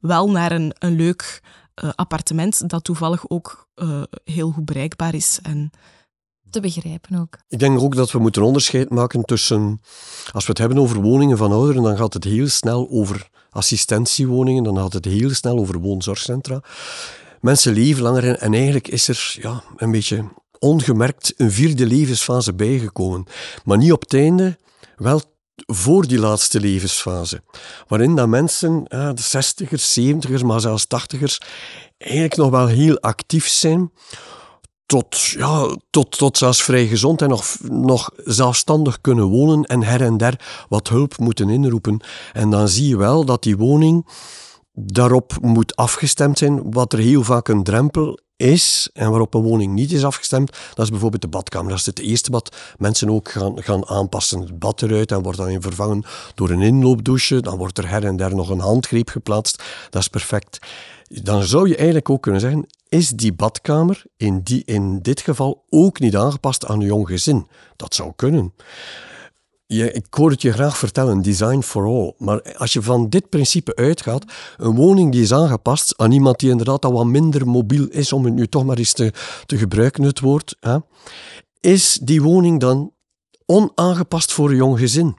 wel 0.00 0.30
naar 0.30 0.52
een, 0.52 0.74
een 0.78 0.96
leuk 0.96 1.42
uh, 1.84 1.90
appartement 1.94 2.68
dat 2.68 2.84
toevallig 2.84 3.28
ook 3.28 3.68
uh, 3.74 4.02
heel 4.24 4.50
goed 4.50 4.64
bereikbaar 4.64 5.14
is. 5.14 5.38
En 5.42 5.70
te 6.50 6.60
begrijpen 6.60 7.18
ook. 7.20 7.38
Ik 7.48 7.58
denk 7.58 7.80
ook 7.80 7.94
dat 7.94 8.10
we 8.10 8.18
moeten 8.18 8.42
onderscheid 8.42 8.90
maken 8.90 9.24
tussen, 9.24 9.80
als 10.32 10.44
we 10.44 10.50
het 10.50 10.58
hebben 10.58 10.78
over 10.78 11.00
woningen 11.00 11.36
van 11.36 11.52
ouderen, 11.52 11.82
dan 11.82 11.96
gaat 11.96 12.14
het 12.14 12.24
heel 12.24 12.48
snel 12.48 12.88
over 12.90 13.28
assistentiewoningen, 13.50 14.62
dan 14.62 14.76
gaat 14.76 14.92
het 14.92 15.04
heel 15.04 15.30
snel 15.30 15.58
over 15.58 15.78
woonzorgcentra. 15.78 16.62
Mensen 17.40 17.72
leven 17.72 18.02
langer 18.02 18.28
en, 18.28 18.40
en 18.40 18.54
eigenlijk 18.54 18.88
is 18.88 19.08
er 19.08 19.36
ja, 19.40 19.62
een 19.76 19.90
beetje 19.90 20.24
ongemerkt 20.58 21.34
een 21.36 21.52
vierde 21.52 21.86
levensfase 21.86 22.54
bijgekomen. 22.54 23.26
Maar 23.64 23.78
niet 23.78 23.92
op 23.92 24.00
het 24.00 24.14
einde, 24.14 24.58
wel 24.96 25.20
voor 25.54 26.06
die 26.06 26.18
laatste 26.18 26.60
levensfase, 26.60 27.42
waarin 27.88 28.14
dat 28.16 28.28
mensen, 28.28 28.84
de 28.88 29.12
zestigers, 29.14 29.92
zeventigers, 29.92 30.42
maar 30.42 30.60
zelfs 30.60 30.86
tachtigers, 30.86 31.40
eigenlijk 31.98 32.36
nog 32.36 32.50
wel 32.50 32.66
heel 32.66 32.98
actief 33.00 33.48
zijn, 33.48 33.90
tot, 34.86 35.18
ja, 35.18 35.76
tot, 35.90 36.18
tot 36.18 36.38
zelfs 36.38 36.62
vrij 36.62 36.86
gezond 36.86 37.22
en 37.22 37.28
nog, 37.28 37.56
nog 37.62 38.10
zelfstandig 38.16 39.00
kunnen 39.00 39.24
wonen 39.24 39.64
en 39.64 39.82
her 39.82 40.02
en 40.02 40.16
der 40.16 40.64
wat 40.68 40.88
hulp 40.88 41.18
moeten 41.18 41.48
inroepen. 41.50 42.00
En 42.32 42.50
dan 42.50 42.68
zie 42.68 42.88
je 42.88 42.96
wel 42.96 43.24
dat 43.24 43.42
die 43.42 43.56
woning 43.56 44.06
daarop 44.72 45.38
moet 45.40 45.76
afgestemd 45.76 46.38
zijn, 46.38 46.72
wat 46.72 46.92
er 46.92 46.98
heel 46.98 47.22
vaak 47.22 47.48
een 47.48 47.62
drempel 47.62 48.18
is 48.36 48.90
en 48.92 49.08
waarop 49.08 49.34
een 49.34 49.42
woning 49.42 49.72
niet 49.72 49.92
is 49.92 50.04
afgestemd, 50.04 50.56
dat 50.74 50.84
is 50.84 50.90
bijvoorbeeld 50.90 51.22
de 51.22 51.28
badkamer. 51.28 51.70
Dat 51.70 51.78
is 51.78 51.86
het 51.86 51.98
eerste 51.98 52.30
wat 52.30 52.56
mensen 52.78 53.10
ook 53.10 53.30
gaan, 53.30 53.62
gaan 53.62 53.86
aanpassen. 53.86 54.40
Het 54.40 54.58
bad 54.58 54.82
eruit 54.82 55.12
en 55.12 55.22
wordt 55.22 55.38
dan 55.38 55.62
vervangen 55.62 56.04
door 56.34 56.50
een 56.50 56.62
inloopdouche. 56.62 57.40
Dan 57.40 57.56
wordt 57.56 57.78
er 57.78 57.88
her 57.88 58.04
en 58.04 58.16
der 58.16 58.34
nog 58.34 58.48
een 58.48 58.60
handgreep 58.60 59.08
geplaatst. 59.08 59.62
Dat 59.90 60.02
is 60.02 60.08
perfect. 60.08 60.58
Dan 61.08 61.42
zou 61.42 61.68
je 61.68 61.76
eigenlijk 61.76 62.10
ook 62.10 62.22
kunnen 62.22 62.40
zeggen, 62.40 62.66
is 62.88 63.08
die 63.08 63.32
badkamer 63.32 64.02
in, 64.16 64.40
die, 64.40 64.62
in 64.64 64.98
dit 65.02 65.20
geval 65.20 65.64
ook 65.68 66.00
niet 66.00 66.16
aangepast 66.16 66.66
aan 66.66 66.80
een 66.80 66.86
jong 66.86 67.08
gezin? 67.08 67.46
Dat 67.76 67.94
zou 67.94 68.12
kunnen 68.16 68.52
je, 69.72 69.92
ik 69.92 70.06
hoor 70.10 70.30
het 70.30 70.42
je 70.42 70.52
graag 70.52 70.78
vertellen, 70.78 71.22
design 71.22 71.60
for 71.60 71.84
all. 71.86 72.14
Maar 72.18 72.54
als 72.56 72.72
je 72.72 72.82
van 72.82 73.08
dit 73.08 73.28
principe 73.28 73.74
uitgaat, 73.74 74.24
een 74.56 74.74
woning 74.74 75.12
die 75.12 75.22
is 75.22 75.32
aangepast 75.32 75.94
aan 75.96 76.12
iemand 76.12 76.38
die 76.38 76.50
inderdaad 76.50 76.84
al 76.84 76.92
wat 76.92 77.06
minder 77.06 77.46
mobiel 77.46 77.86
is, 77.88 78.12
om 78.12 78.24
het 78.24 78.34
nu 78.34 78.46
toch 78.46 78.64
maar 78.64 78.78
eens 78.78 78.92
te, 78.92 79.12
te 79.46 79.58
gebruiken, 79.58 80.02
het 80.02 80.20
woord, 80.20 80.56
hè, 80.60 80.78
is 81.60 81.98
die 82.02 82.22
woning 82.22 82.60
dan 82.60 82.92
onaangepast 83.46 84.32
voor 84.32 84.50
een 84.50 84.56
jong 84.56 84.78
gezin? 84.78 85.16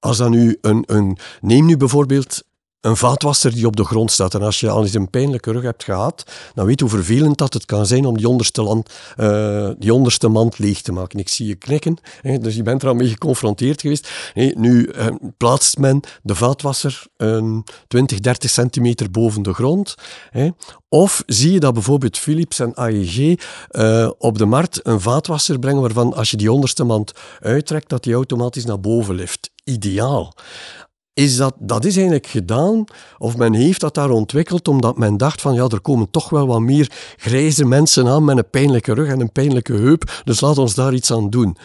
Als 0.00 0.16
dan 0.16 0.30
nu 0.30 0.58
een, 0.60 0.82
een 0.86 1.18
neem 1.40 1.66
nu 1.66 1.76
bijvoorbeeld 1.76 2.42
een 2.82 2.96
vaatwasser 2.96 3.54
die 3.54 3.66
op 3.66 3.76
de 3.76 3.84
grond 3.84 4.10
staat. 4.10 4.34
En 4.34 4.42
als 4.42 4.60
je 4.60 4.70
al 4.70 4.82
eens 4.82 4.94
een 4.94 5.10
pijnlijke 5.10 5.52
rug 5.52 5.62
hebt 5.62 5.84
gehad, 5.84 6.24
dan 6.54 6.66
weet 6.66 6.80
hoe 6.80 6.88
vervelend 6.88 7.38
dat 7.38 7.54
het 7.54 7.64
kan 7.64 7.86
zijn 7.86 8.04
om 8.04 8.16
die 8.16 8.28
onderste, 8.28 8.62
land, 8.62 8.90
uh, 9.16 9.70
die 9.78 9.94
onderste 9.94 10.28
mand 10.28 10.58
leeg 10.58 10.80
te 10.80 10.92
maken. 10.92 11.18
Ik 11.18 11.28
zie 11.28 11.46
je 11.46 11.54
knikken, 11.54 11.96
hè, 12.20 12.38
dus 12.38 12.54
je 12.54 12.62
bent 12.62 12.82
er 12.82 12.88
al 12.88 12.94
mee 12.94 13.08
geconfronteerd 13.08 13.80
geweest. 13.80 14.10
Nu 14.34 14.92
uh, 14.96 15.06
plaatst 15.36 15.78
men 15.78 16.00
de 16.22 16.34
vaatwasser 16.34 17.06
een 17.16 17.64
20, 17.88 18.20
30 18.20 18.50
centimeter 18.50 19.10
boven 19.10 19.42
de 19.42 19.54
grond. 19.54 19.94
Hè. 20.30 20.48
Of 20.88 21.22
zie 21.26 21.52
je 21.52 21.60
dat 21.60 21.74
bijvoorbeeld 21.74 22.18
Philips 22.18 22.58
en 22.58 22.74
AEG 22.74 23.16
uh, 23.70 24.10
op 24.18 24.38
de 24.38 24.46
markt 24.46 24.80
een 24.86 25.00
vaatwasser 25.00 25.58
brengen 25.58 25.80
waarvan 25.80 26.14
als 26.14 26.30
je 26.30 26.36
die 26.36 26.52
onderste 26.52 26.84
mand 26.84 27.12
uittrekt, 27.40 27.88
dat 27.88 28.02
die 28.02 28.14
automatisch 28.14 28.64
naar 28.64 28.80
boven 28.80 29.14
lift. 29.14 29.50
Ideaal 29.64 30.34
is 31.14 31.36
dat, 31.36 31.54
dat 31.58 31.84
is 31.84 31.94
eigenlijk 31.94 32.26
gedaan, 32.26 32.84
of 33.18 33.36
men 33.36 33.54
heeft 33.54 33.80
dat 33.80 33.94
daar 33.94 34.10
ontwikkeld 34.10 34.68
omdat 34.68 34.98
men 34.98 35.16
dacht 35.16 35.40
van 35.40 35.54
ja, 35.54 35.66
er 35.66 35.80
komen 35.80 36.10
toch 36.10 36.28
wel 36.28 36.46
wat 36.46 36.60
meer 36.60 36.92
grijze 37.16 37.64
mensen 37.64 38.08
aan 38.08 38.24
met 38.24 38.36
een 38.36 38.50
pijnlijke 38.50 38.94
rug 38.94 39.08
en 39.08 39.20
een 39.20 39.32
pijnlijke 39.32 39.72
heup, 39.72 40.20
dus 40.24 40.40
laat 40.40 40.58
ons 40.58 40.74
daar 40.74 40.94
iets 40.94 41.12
aan 41.12 41.30
doen. 41.30 41.56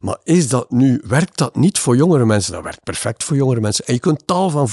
Maar 0.00 0.18
is 0.24 0.48
dat 0.48 0.70
nu, 0.70 1.02
werkt 1.06 1.38
dat 1.38 1.56
niet 1.56 1.78
voor 1.78 1.96
jongere 1.96 2.26
mensen? 2.26 2.52
Dat 2.52 2.62
werkt 2.62 2.82
perfect 2.82 3.24
voor 3.24 3.36
jongere 3.36 3.60
mensen. 3.60 3.86
En 3.86 3.94
je 3.94 4.00
kunt 4.00 4.26
tal 4.26 4.50
van, 4.50 4.68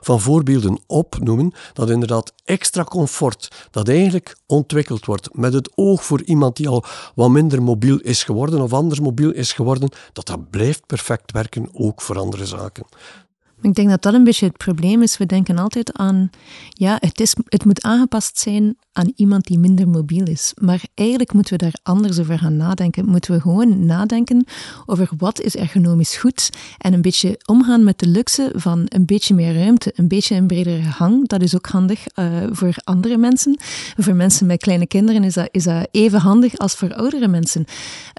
van 0.00 0.20
voorbeelden 0.20 0.80
opnoemen 0.86 1.52
dat 1.72 1.90
inderdaad 1.90 2.32
extra 2.44 2.84
comfort, 2.84 3.68
dat 3.70 3.88
eigenlijk 3.88 4.36
ontwikkeld 4.46 5.06
wordt 5.06 5.28
met 5.32 5.52
het 5.52 5.72
oog 5.74 6.04
voor 6.04 6.22
iemand 6.22 6.56
die 6.56 6.68
al 6.68 6.84
wat 7.14 7.30
minder 7.30 7.62
mobiel 7.62 7.98
is 7.98 8.24
geworden 8.24 8.60
of 8.60 8.72
anders 8.72 9.00
mobiel 9.00 9.30
is 9.30 9.52
geworden, 9.52 9.92
dat 10.12 10.26
dat 10.26 10.50
blijft 10.50 10.86
perfect 10.86 11.32
werken, 11.32 11.68
ook 11.72 12.00
voor 12.00 12.18
andere 12.18 12.46
zaken. 12.46 12.86
Ik 13.62 13.74
denk 13.74 13.88
dat 13.88 14.02
dat 14.02 14.14
een 14.14 14.24
beetje 14.24 14.46
het 14.46 14.56
probleem 14.56 15.02
is. 15.02 15.18
We 15.18 15.26
denken 15.26 15.58
altijd 15.58 15.92
aan, 15.92 16.30
ja, 16.68 16.96
het, 17.00 17.20
is, 17.20 17.34
het 17.44 17.64
moet 17.64 17.82
aangepast 17.82 18.38
zijn 18.38 18.76
aan 18.92 19.12
iemand 19.16 19.44
die 19.44 19.58
minder 19.58 19.88
mobiel 19.88 20.26
is. 20.26 20.52
Maar 20.60 20.82
eigenlijk 20.94 21.32
moeten 21.32 21.52
we 21.52 21.58
daar 21.58 21.78
anders 21.82 22.18
over 22.18 22.38
gaan 22.38 22.56
nadenken. 22.56 23.08
Moeten 23.08 23.34
we 23.34 23.40
gewoon 23.40 23.86
nadenken 23.86 24.44
over 24.86 25.08
wat 25.18 25.40
is 25.40 25.56
ergonomisch 25.56 26.16
goed 26.16 26.50
en 26.78 26.92
een 26.92 27.02
beetje 27.02 27.40
omgaan 27.44 27.84
met 27.84 27.98
de 27.98 28.06
luxe 28.06 28.52
van 28.54 28.84
een 28.88 29.06
beetje 29.06 29.34
meer 29.34 29.54
ruimte, 29.54 29.92
een 29.94 30.08
beetje 30.08 30.34
een 30.34 30.46
bredere 30.46 30.82
gang. 30.82 31.28
Dat 31.28 31.42
is 31.42 31.54
ook 31.54 31.66
handig 31.66 32.04
uh, 32.14 32.26
voor 32.50 32.74
andere 32.84 33.16
mensen. 33.16 33.56
Voor 33.96 34.14
mensen 34.14 34.46
met 34.46 34.62
kleine 34.62 34.86
kinderen 34.86 35.24
is 35.24 35.34
dat, 35.34 35.48
is 35.50 35.64
dat 35.64 35.88
even 35.90 36.20
handig 36.20 36.58
als 36.58 36.74
voor 36.74 36.94
oudere 36.94 37.28
mensen. 37.28 37.64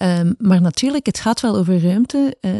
Um, 0.03 0.35
maar 0.37 0.61
natuurlijk, 0.61 1.05
het 1.05 1.19
gaat 1.19 1.41
wel 1.41 1.57
over 1.57 1.81
ruimte. 1.81 2.35
Uh, 2.41 2.51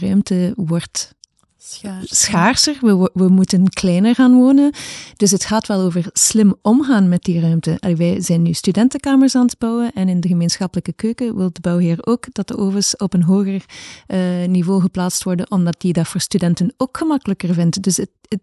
ruimte 0.00 0.52
wordt 0.56 1.14
Schaars. 1.64 2.20
schaarser. 2.20 2.76
We, 2.80 3.10
we 3.14 3.28
moeten 3.28 3.68
kleiner 3.68 4.14
gaan 4.14 4.34
wonen. 4.34 4.72
Dus 5.16 5.30
het 5.30 5.44
gaat 5.44 5.66
wel 5.66 5.80
over 5.80 6.10
slim 6.12 6.54
omgaan 6.62 7.08
met 7.08 7.22
die 7.22 7.40
ruimte. 7.40 7.76
Allee, 7.80 7.96
wij 7.96 8.20
zijn 8.20 8.42
nu 8.42 8.52
studentenkamers 8.52 9.34
aan 9.34 9.46
het 9.46 9.58
bouwen 9.58 9.92
en 9.92 10.08
in 10.08 10.20
de 10.20 10.28
gemeenschappelijke 10.28 10.92
keuken 10.92 11.36
wil 11.36 11.52
de 11.52 11.60
bouwheer 11.60 11.98
ook 12.00 12.26
dat 12.32 12.48
de 12.48 12.56
ovens 12.56 12.96
op 12.96 13.14
een 13.14 13.22
hoger 13.22 13.64
uh, 14.06 14.46
niveau 14.46 14.80
geplaatst 14.80 15.24
worden, 15.24 15.50
omdat 15.50 15.80
die 15.80 15.92
dat 15.92 16.08
voor 16.08 16.20
studenten 16.20 16.74
ook 16.76 16.96
gemakkelijker 16.96 17.54
vindt. 17.54 17.82
Dus 17.82 17.96
het, 17.96 18.10
het, 18.28 18.42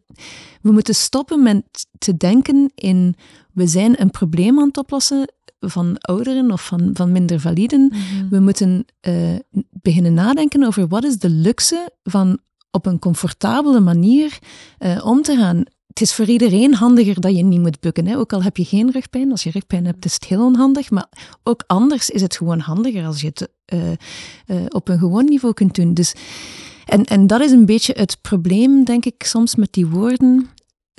we 0.61 0.71
moeten 0.71 0.95
stoppen 0.95 1.43
met 1.43 1.63
te 1.97 2.17
denken 2.17 2.71
in 2.75 3.15
we 3.53 3.67
zijn 3.67 4.01
een 4.01 4.11
probleem 4.11 4.59
aan 4.59 4.67
het 4.67 4.77
oplossen 4.77 5.33
van 5.59 5.97
ouderen 5.97 6.51
of 6.51 6.65
van, 6.65 6.89
van 6.93 7.11
minder 7.11 7.39
validen. 7.39 7.81
Mm 7.81 7.91
-hmm. 7.91 8.29
We 8.29 8.39
moeten 8.39 8.85
uh, 9.07 9.35
beginnen 9.69 10.13
nadenken 10.13 10.63
over 10.63 10.88
wat 10.88 11.03
is 11.03 11.17
de 11.17 11.29
luxe 11.29 11.91
van 12.03 12.39
op 12.71 12.85
een 12.85 12.99
comfortabele 12.99 13.79
manier 13.79 14.39
uh, 14.79 15.05
om 15.05 15.21
te 15.21 15.35
gaan. 15.35 15.63
Het 15.88 16.01
is 16.01 16.13
voor 16.13 16.25
iedereen 16.25 16.73
handiger 16.73 17.21
dat 17.21 17.35
je 17.35 17.43
niet 17.43 17.59
moet 17.59 17.79
bukken. 17.79 18.07
Hè? 18.07 18.17
Ook 18.17 18.33
al 18.33 18.43
heb 18.43 18.57
je 18.57 18.65
geen 18.65 18.91
rugpijn. 18.91 19.31
Als 19.31 19.43
je 19.43 19.51
rugpijn 19.51 19.85
hebt, 19.85 20.05
is 20.05 20.13
het 20.13 20.25
heel 20.25 20.45
onhandig. 20.45 20.89
Maar 20.89 21.09
ook 21.43 21.63
anders 21.67 22.09
is 22.09 22.21
het 22.21 22.35
gewoon 22.35 22.59
handiger 22.59 23.05
als 23.05 23.21
je 23.21 23.27
het 23.27 23.49
uh, 23.73 23.89
uh, 23.89 24.65
op 24.69 24.88
een 24.88 24.99
gewoon 24.99 25.25
niveau 25.25 25.53
kunt 25.53 25.75
doen. 25.75 25.93
Dus, 25.93 26.13
en, 26.85 27.05
en 27.05 27.27
dat 27.27 27.41
is 27.41 27.51
een 27.51 27.65
beetje 27.65 27.93
het 27.97 28.17
probleem, 28.21 28.83
denk 28.83 29.05
ik, 29.05 29.23
soms 29.23 29.55
met 29.55 29.73
die 29.73 29.88
woorden 29.88 30.49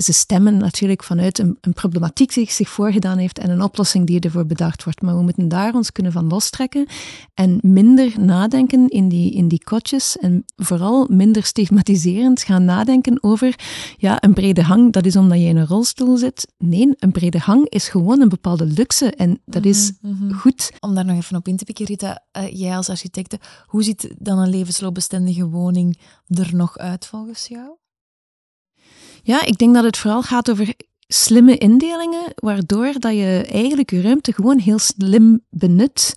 ze 0.03 0.13
stemmen 0.13 0.57
natuurlijk 0.57 1.03
vanuit 1.03 1.39
een, 1.39 1.59
een, 1.61 1.73
problematiek 1.73 2.35
die 2.35 2.51
zich 2.51 2.69
voorgedaan 2.69 3.19
heeft 3.19 3.39
en 3.39 3.51
een 3.51 3.63
oplossing 3.63 4.07
die 4.07 4.21
ervoor 4.21 4.47
bedacht 4.47 4.85
wordt. 4.85 5.03
Maar 5.03 5.17
we 5.17 5.23
moeten 5.23 5.49
daar 5.49 5.75
ons 5.75 5.93
kunnen 5.93 6.13
van 6.13 6.29
lostrekken 6.29 6.87
en 7.35 7.59
minder 7.63 8.21
nadenken 8.21 8.89
in 8.89 9.09
die, 9.09 9.33
in 9.33 9.49
die 9.49 9.65
kotjes 9.65 10.19
en 10.19 10.45
vooral 10.57 11.07
minder 11.11 11.45
stigmatiserend 11.45 12.43
gaan 12.43 12.65
nadenken 12.65 13.23
over 13.23 13.55
ja, 13.97 14.23
een 14.23 14.35
brede 14.35 14.63
hang, 14.63 14.93
dat 14.93 15.07
is 15.07 15.17
omdat 15.17 15.39
je 15.39 15.45
in 15.45 15.57
een 15.57 15.67
rolstoel 15.67 16.17
zit. 16.17 16.53
Nee, 16.59 16.95
een 16.99 17.13
brede 17.13 17.39
hang 17.39 17.69
is 17.69 17.89
gewoon 17.89 18.21
een 18.21 18.29
bepaalde 18.29 18.67
luxe 18.67 19.11
en 19.11 19.41
dat 19.45 19.65
is 19.65 19.93
mhm, 20.01 20.25
mhm. 20.25 20.35
goed. 20.35 20.73
Om 20.81 20.95
daar 20.95 21.05
nog 21.05 21.17
even 21.17 21.37
op 21.37 21.49
in 21.49 21.57
te 21.57 21.65
pikken, 21.65 21.87
Rita, 21.87 22.23
uh, 22.39 22.49
jij 22.53 22.77
als 22.77 22.89
architecte, 22.89 23.39
hoe 23.67 23.83
ziet 23.83 24.15
dan 24.19 24.39
een 24.39 24.51
levensloopbestendige 24.51 25.49
woning 25.49 25.99
er 26.29 26.55
nog 26.55 26.79
uit 26.79 27.07
volgens 27.07 27.47
jou? 27.47 27.80
Ja, 29.31 29.45
ik 29.45 29.59
denk 29.59 29.75
dat 29.75 29.85
het 29.85 29.97
vooral 29.97 30.23
gaat 30.23 30.51
over 30.51 30.75
slimme 31.07 31.59
indelingen, 31.59 32.33
waardoor 32.35 32.93
dat 32.99 33.13
je 33.13 33.47
eigenlijk 33.53 33.91
je 33.91 34.01
ruimte 34.01 34.33
gewoon 34.33 34.59
heel 34.59 34.79
slim 34.79 35.41
benut. 35.51 36.17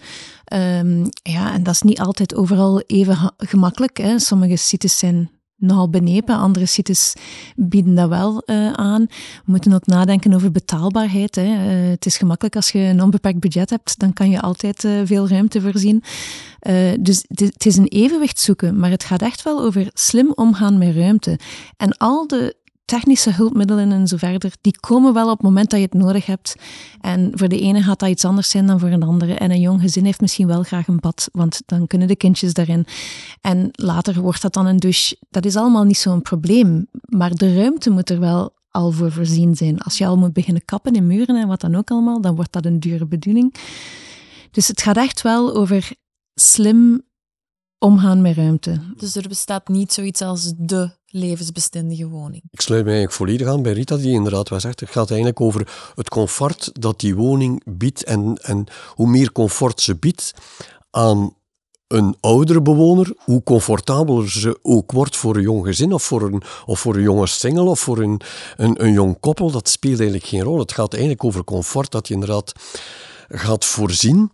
Um, 0.54 1.10
ja, 1.24 1.54
en 1.54 1.64
dat 1.64 1.74
is 1.74 1.82
niet 1.82 2.00
altijd 2.00 2.36
overal 2.36 2.80
even 2.80 3.34
gemakkelijk. 3.38 3.98
Hè. 3.98 4.20
Sommige 4.20 4.56
sites 4.56 4.98
zijn 4.98 5.32
nogal 5.56 5.90
benepen, 5.90 6.38
andere 6.38 6.66
sites 6.66 7.14
bieden 7.56 7.96
dat 7.96 8.10
wel 8.10 8.44
uh, 8.46 8.72
aan. 8.72 9.06
We 9.10 9.52
moeten 9.52 9.74
ook 9.74 9.86
nadenken 9.86 10.34
over 10.34 10.52
betaalbaarheid. 10.52 11.36
Hè. 11.36 11.44
Uh, 11.44 11.90
het 11.90 12.06
is 12.06 12.18
gemakkelijk 12.18 12.56
als 12.56 12.70
je 12.70 12.80
een 12.80 13.02
onbeperkt 13.02 13.40
budget 13.40 13.70
hebt, 13.70 14.00
dan 14.00 14.14
kan 14.14 14.30
je 14.30 14.42
altijd 14.42 14.84
uh, 14.84 15.02
veel 15.04 15.28
ruimte 15.28 15.62
voorzien. 15.62 16.04
dus 17.00 17.26
het 17.28 17.66
is 17.66 17.78
een 17.78 17.88
evenwicht 17.88 18.40
zoeken, 18.40 18.80
maar 18.80 18.90
het 18.90 19.04
gaat 19.04 19.22
echt 19.22 19.44
wel 19.44 19.62
over 19.62 19.90
slim 19.94 20.32
omgaan 20.36 20.78
met 20.78 20.96
ruimte. 20.96 21.40
En 21.78 21.98
al 21.98 22.28
de 22.28 22.62
technische 22.86 23.32
hulpmiddelen 23.32 23.92
en 23.92 24.08
zo 24.08 24.18
verder, 24.18 24.54
die 24.62 24.80
komen 24.80 25.14
wel 25.14 25.30
op 25.30 25.38
het 25.38 25.42
moment 25.42 25.70
dat 25.70 25.80
je 25.80 25.86
het 25.86 25.94
nodig 25.94 26.26
hebt. 26.26 26.56
En 27.02 27.32
voor 27.34 27.48
de 27.48 27.60
ene 27.60 27.82
gaat 27.82 28.00
dat 28.00 28.10
iets 28.10 28.26
anders 28.26 28.50
zijn 28.50 28.68
dan 28.68 28.80
voor 28.80 28.90
een 28.90 29.04
andere. 29.04 29.34
En 29.34 29.52
een 29.52 29.60
jong 29.60 29.82
gezin 29.82 30.06
heeft 30.06 30.22
misschien 30.22 30.48
wel 30.48 30.64
graag 30.64 30.88
een 30.88 31.00
bad, 31.00 31.30
want 31.32 31.62
dan 31.66 31.88
kunnen 31.88 32.08
de 32.08 32.16
kindjes 32.16 32.54
daarin. 32.54 32.86
En 33.42 33.70
later 33.72 34.22
wordt 34.22 34.42
dat 34.42 34.54
dan 34.54 34.66
een 34.66 34.78
douche. 34.78 35.18
Dat 35.30 35.46
is 35.46 35.56
allemaal 35.56 35.84
niet 35.84 35.98
zo'n 35.98 36.22
probleem. 36.22 36.88
Maar 37.06 37.36
de 37.36 37.56
ruimte 37.56 37.90
moet 37.90 38.10
er 38.10 38.20
wel 38.20 38.54
al 38.70 38.92
voor 38.92 39.12
voorzien 39.12 39.56
zijn. 39.56 39.80
Als 39.80 39.98
je 39.98 40.06
al 40.06 40.18
moet 40.18 40.34
beginnen 40.34 40.66
kappen 40.66 40.94
in 40.94 41.08
muren 41.08 41.36
en 41.36 41.48
wat 41.48 41.62
dan 41.62 41.76
ook 41.76 41.92
allemaal, 41.92 42.22
dan 42.22 42.36
wordt 42.36 42.52
dat 42.52 42.66
een 42.66 42.80
dure 42.80 43.06
bediening. 43.06 43.56
Dus 44.52 44.68
het 44.68 44.82
gaat 44.82 44.98
echt 44.98 45.22
wel 45.22 45.56
over 45.56 45.92
slim 46.34 47.02
omgaan 47.78 48.22
met 48.22 48.36
ruimte. 48.36 48.80
Dus 48.98 49.16
er 49.16 49.28
bestaat 49.28 49.68
niet 49.68 49.94
zoiets 49.94 50.22
als 50.22 50.54
de 50.58 50.92
levensbestendige 51.14 52.08
woning. 52.08 52.44
Ik 52.50 52.62
sluit 52.62 52.84
mij 52.84 52.94
eigenlijk 52.94 53.24
volledig 53.24 53.48
aan 53.48 53.62
bij 53.62 53.74
Rita, 53.74 53.98
die 53.98 54.14
inderdaad 54.14 54.50
wel 54.50 54.60
zegt, 54.60 54.80
het 54.80 54.90
gaat 54.90 55.10
eigenlijk 55.10 55.42
over 55.42 55.92
het 55.96 56.10
comfort 56.10 56.70
dat 56.74 57.00
die 57.00 57.16
woning 57.16 57.62
biedt 57.66 58.04
en, 58.04 58.38
en 58.42 58.66
hoe 58.96 59.08
meer 59.08 59.32
comfort 59.32 59.82
ze 59.82 59.96
biedt 59.96 60.34
aan 60.90 61.36
een 61.88 62.18
oudere 62.20 62.62
bewoner, 62.62 63.14
hoe 63.18 63.44
comfortabeler 63.44 64.32
ze 64.32 64.60
ook 64.62 64.92
wordt 64.92 65.16
voor 65.16 65.36
een 65.36 65.42
jong 65.42 65.66
gezin 65.66 65.94
of 65.94 66.04
voor 66.04 66.22
een, 66.22 66.42
of 66.66 66.80
voor 66.80 66.96
een 66.96 67.02
jonge 67.02 67.28
single 67.28 67.70
of 67.70 67.80
voor 67.80 67.98
een, 67.98 68.22
een, 68.56 68.84
een 68.84 68.94
jong 68.94 69.20
koppel, 69.20 69.52
dat 69.52 69.70
speelt 69.70 70.00
eigenlijk 70.00 70.30
geen 70.30 70.42
rol. 70.42 70.60
Het 70.60 70.72
gaat 70.72 70.92
eigenlijk 70.92 71.24
over 71.24 71.44
comfort 71.44 71.92
dat 71.92 72.08
je 72.08 72.14
inderdaad 72.14 72.54
gaat 73.28 73.66
voorzien 73.66 74.32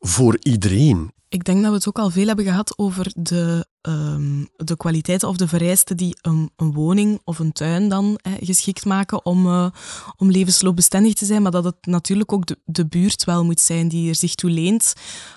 voor 0.00 0.36
iedereen. 0.42 1.12
Ik 1.32 1.44
denk 1.44 1.60
dat 1.60 1.70
we 1.70 1.76
het 1.76 1.88
ook 1.88 1.98
al 1.98 2.10
veel 2.10 2.26
hebben 2.26 2.44
gehad 2.44 2.78
over 2.78 3.12
de, 3.14 3.66
um, 3.82 4.48
de 4.56 4.76
kwaliteiten 4.76 5.28
of 5.28 5.36
de 5.36 5.48
vereisten 5.48 5.96
die 5.96 6.16
een, 6.20 6.50
een, 6.56 6.72
woning 6.72 7.20
of 7.24 7.38
een 7.38 7.52
tuin 7.52 7.88
dan 7.88 8.18
geschikt 8.40 8.84
maken 8.84 9.24
om, 9.24 9.46
uh, 9.46 9.70
om 10.16 10.30
levensloopbestendig 10.30 11.14
te 11.14 11.24
zijn, 11.24 11.42
maar 11.42 11.50
dat 11.50 11.64
het 11.64 11.86
natuurlijk 11.86 12.32
ook 12.32 12.46
de, 12.46 12.58
de 12.64 12.86
buurt 12.86 13.24
wel 13.24 13.44
moet 13.44 13.60
zijn 13.60 13.88
die 13.88 14.08
er 14.08 14.14
zich 14.14 14.34
toe 14.34 14.50
leent. 14.50 14.92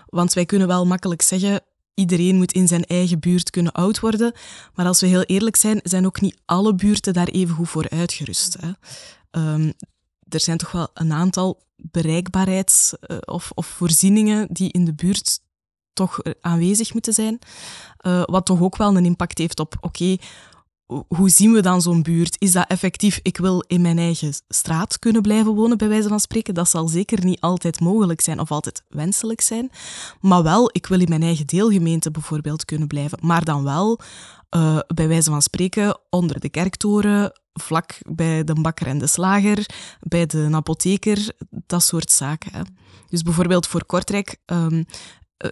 Want 0.06 0.34
wij 0.34 0.46
kunnen 0.46 0.68
wel 0.68 0.86
makkelijk 0.86 1.22
zeggen, 1.22 1.62
iedereen 1.94 2.36
moet 2.36 2.52
in 2.52 2.68
zijn 2.68 2.84
eigen 2.84 3.20
buurt 3.20 3.50
kunnen 3.50 3.72
oud 3.72 4.00
worden, 4.00 4.34
maar 4.74 4.86
als 4.86 5.02
we 5.02 5.08
heel 5.08 5.24
eerlijk 5.24 5.56
zijn, 5.56 5.80
zijn 5.84 6.06
ook 6.06 6.22
niet 6.22 6.38
alle 6.46 6.76
buurten 6.76 7.14
daar 7.14 7.28
even 7.28 7.56
goed 7.56 7.70
voor 7.70 7.90
uitgerust. 7.90 8.58
Hè. 8.60 8.72
Um, 9.54 9.74
er 10.30 10.40
zijn 10.40 10.58
toch 10.58 10.72
wel 10.72 10.88
een 10.94 11.14
aantal 11.14 11.62
bereikbaarheids- 11.76 12.94
uh, 13.08 13.18
of, 13.26 13.52
of 13.54 13.66
voorzieningen 13.66 14.48
die 14.52 14.72
in 14.72 14.86
de 14.86 14.94
buurt 14.94 15.44
toch 15.96 16.20
aanwezig 16.42 16.94
moeten 16.94 17.14
zijn. 17.14 17.40
Uh, 18.02 18.24
wat 18.26 18.46
toch 18.46 18.62
ook 18.62 18.78
wel 18.78 18.96
een 18.96 19.06
impact 19.06 19.38
heeft 19.38 19.60
op, 19.60 19.76
oké, 19.82 20.16
hoe 21.08 21.30
zien 21.30 21.54
we 21.54 21.62
dan 21.62 21.82
zo'n 21.82 22.04
buurt? 22.04 22.36
Is 22.40 22.52
dat 22.52 22.68
effectief, 22.68 23.20
ik 23.22 23.38
wil 23.38 23.64
in 23.68 23.82
mijn 23.82 23.98
eigen 23.98 24.34
straat 24.48 25.00
kunnen 25.00 25.22
blijven 25.22 25.54
wonen, 25.54 25.78
bij 25.78 25.88
wijze 25.88 26.08
van 26.08 26.20
spreken? 26.20 26.54
Dat 26.54 26.70
zal 26.70 26.88
zeker 26.88 27.26
niet 27.26 27.42
altijd 27.42 27.80
mogelijk 27.80 28.22
zijn 28.22 28.40
of 28.40 28.52
altijd 28.52 28.84
wenselijk 28.90 29.42
zijn. 29.42 29.72
Maar 30.22 30.44
wel, 30.44 30.70
ik 30.72 30.86
wil 30.86 31.00
in 31.00 31.10
mijn 31.10 31.24
eigen 31.24 31.48
deelgemeente 31.48 32.12
bijvoorbeeld 32.12 32.66
kunnen 32.66 32.88
blijven. 32.88 33.20
Maar 33.22 33.46
dan 33.46 33.64
wel, 33.64 34.00
uh, 34.56 34.80
bij 34.88 35.08
wijze 35.08 35.30
van 35.30 35.42
spreken, 35.42 36.00
onder 36.10 36.40
de 36.40 36.50
kerktoren, 36.50 37.40
vlak 37.54 37.98
bij 38.10 38.44
de 38.44 38.62
bakker 38.62 38.88
en 38.88 38.98
de 38.98 39.08
slager, 39.08 39.66
bij 40.00 40.26
de 40.26 40.50
apotheker, 40.52 41.32
dat 41.50 41.84
soort 41.84 42.12
zaken. 42.12 42.52
Hè. 42.54 42.62
Dus 43.10 43.22
bijvoorbeeld 43.22 43.68
voor 43.68 43.86
Kortrijk 43.86 44.38
um, 44.46 44.78
eh, 44.78 44.84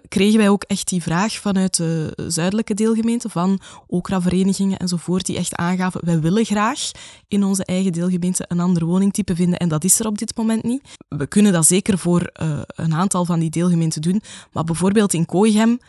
kregen 0.08 0.38
wij 0.38 0.50
ook 0.50 0.64
echt 0.64 0.88
die 0.90 1.02
vraag 1.02 1.34
vanuit 1.34 1.78
de 1.78 2.14
zuidelijke 2.28 2.74
deelgemeente, 2.74 3.30
van 3.30 3.60
okraverenigingen 3.88 4.78
enzovoort, 4.78 5.26
die 5.26 5.38
echt 5.38 5.56
aangaven, 5.56 6.06
wij 6.06 6.20
willen 6.20 6.46
graag 6.46 6.92
in 7.28 7.44
onze 7.44 7.66
eigen 7.66 7.92
deelgemeente 7.92 8.46
een 8.48 8.60
ander 8.60 8.86
woningtype 8.86 9.36
vinden 9.36 9.60
en 9.60 9.70
dat 9.70 9.84
is 9.84 10.00
er 10.00 10.08
op 10.08 10.18
dit 10.18 10.38
moment 10.38 10.64
niet. 10.64 10.82
We 11.08 11.28
kunnen 11.28 11.52
dat 11.52 11.66
zeker 11.66 11.98
voor 11.98 12.32
uh, 12.42 12.62
een 12.66 12.94
aantal 12.94 13.26
van 13.26 13.40
die 13.40 13.50
deelgemeenten 13.50 14.02
doen, 14.02 14.22
maar 14.52 14.64
bijvoorbeeld 14.64 15.14
in 15.14 15.26
Kooihem 15.26 15.80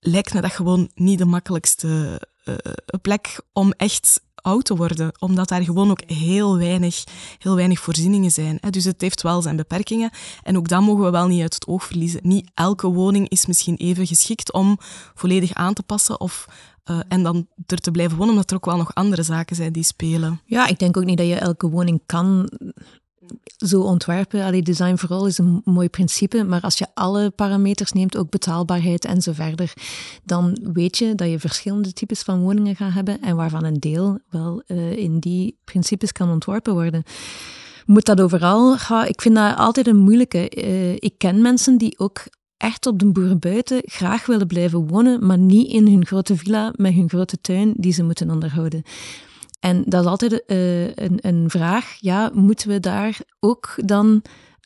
lijkt 0.00 0.34
me 0.34 0.40
dat 0.40 0.52
gewoon 0.52 0.90
niet 0.94 1.18
de 1.18 1.24
makkelijkste 1.24 2.20
uh, 2.44 2.54
plek 3.02 3.40
om 3.52 3.72
echt 3.72 4.20
oud 4.46 4.64
te 4.64 4.76
worden, 4.76 5.12
omdat 5.18 5.48
daar 5.48 5.62
gewoon 5.62 5.90
ook 5.90 6.02
heel 6.06 6.58
weinig, 6.58 7.04
heel 7.38 7.54
weinig 7.54 7.78
voorzieningen 7.78 8.30
zijn. 8.30 8.58
Dus 8.70 8.84
het 8.84 9.00
heeft 9.00 9.22
wel 9.22 9.42
zijn 9.42 9.56
beperkingen. 9.56 10.10
En 10.42 10.56
ook 10.56 10.68
dat 10.68 10.80
mogen 10.80 11.04
we 11.04 11.10
wel 11.10 11.26
niet 11.26 11.42
uit 11.42 11.54
het 11.54 11.66
oog 11.66 11.84
verliezen. 11.84 12.20
Niet 12.22 12.50
elke 12.54 12.86
woning 12.86 13.28
is 13.28 13.46
misschien 13.46 13.76
even 13.76 14.06
geschikt 14.06 14.52
om 14.52 14.78
volledig 15.14 15.52
aan 15.52 15.74
te 15.74 15.82
passen 15.82 16.20
of 16.20 16.46
uh, 16.90 17.00
en 17.08 17.22
dan 17.22 17.46
er 17.66 17.78
te 17.78 17.90
blijven 17.90 18.16
wonen, 18.16 18.32
omdat 18.32 18.50
er 18.50 18.56
ook 18.56 18.64
wel 18.64 18.76
nog 18.76 18.94
andere 18.94 19.22
zaken 19.22 19.56
zijn 19.56 19.72
die 19.72 19.82
spelen. 19.82 20.40
Ja, 20.44 20.66
ik 20.66 20.78
denk 20.78 20.96
ook 20.96 21.04
niet 21.04 21.18
dat 21.18 21.26
je 21.26 21.34
elke 21.34 21.68
woning 21.68 22.00
kan 22.06 22.50
zo 23.56 23.80
ontwerpen. 23.80 24.44
Allee, 24.44 24.62
design 24.62 24.96
vooral 24.96 25.26
is 25.26 25.38
een 25.38 25.60
mooi 25.64 25.88
principe, 25.88 26.44
maar 26.44 26.60
als 26.60 26.78
je 26.78 26.86
alle 26.94 27.30
parameters 27.30 27.92
neemt, 27.92 28.16
ook 28.16 28.30
betaalbaarheid 28.30 29.04
en 29.04 29.22
zo 29.22 29.32
verder, 29.32 29.72
dan 30.24 30.58
weet 30.72 30.98
je 30.98 31.14
dat 31.14 31.30
je 31.30 31.38
verschillende 31.38 31.92
types 31.92 32.22
van 32.22 32.40
woningen 32.40 32.76
gaat 32.76 32.92
hebben 32.92 33.20
en 33.22 33.36
waarvan 33.36 33.64
een 33.64 33.80
deel 33.80 34.18
wel 34.30 34.62
uh, 34.66 34.96
in 34.96 35.18
die 35.18 35.58
principes 35.64 36.12
kan 36.12 36.30
ontworpen 36.30 36.72
worden. 36.72 37.02
Moet 37.86 38.04
dat 38.04 38.20
overal 38.20 38.76
gaan? 38.76 39.06
Ik 39.06 39.20
vind 39.20 39.34
dat 39.34 39.56
altijd 39.56 39.86
een 39.86 39.96
moeilijke. 39.96 40.50
Uh, 40.56 40.92
ik 40.92 41.14
ken 41.18 41.42
mensen 41.42 41.78
die 41.78 41.98
ook 41.98 42.24
echt 42.56 42.86
op 42.86 42.98
de 42.98 43.12
boerenbuiten 43.12 43.82
graag 43.84 44.26
willen 44.26 44.46
blijven 44.46 44.86
wonen, 44.86 45.26
maar 45.26 45.38
niet 45.38 45.70
in 45.70 45.86
hun 45.86 46.06
grote 46.06 46.36
villa 46.36 46.72
met 46.76 46.94
hun 46.94 47.08
grote 47.08 47.40
tuin 47.40 47.74
die 47.76 47.92
ze 47.92 48.02
moeten 48.02 48.30
onderhouden. 48.30 48.82
En 49.66 49.82
dat 49.86 50.04
is 50.04 50.10
altijd 50.10 50.32
uh, 50.46 50.86
een, 50.86 51.18
een 51.20 51.50
vraag, 51.50 51.96
ja, 52.00 52.30
moeten 52.34 52.68
we 52.68 52.80
daar 52.80 53.18
ook 53.40 53.74
dan 53.84 54.22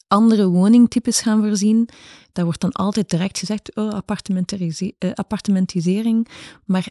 andere 0.08 0.48
woningtypes 0.48 1.20
gaan 1.20 1.40
voorzien? 1.40 1.88
Daar 2.32 2.44
wordt 2.44 2.60
dan 2.60 2.72
altijd 2.72 3.10
direct 3.10 3.38
gezegd, 3.38 3.76
oh. 3.76 3.84
Uh, 3.84 5.12
appartementisering. 5.12 6.28
Maar 6.64 6.88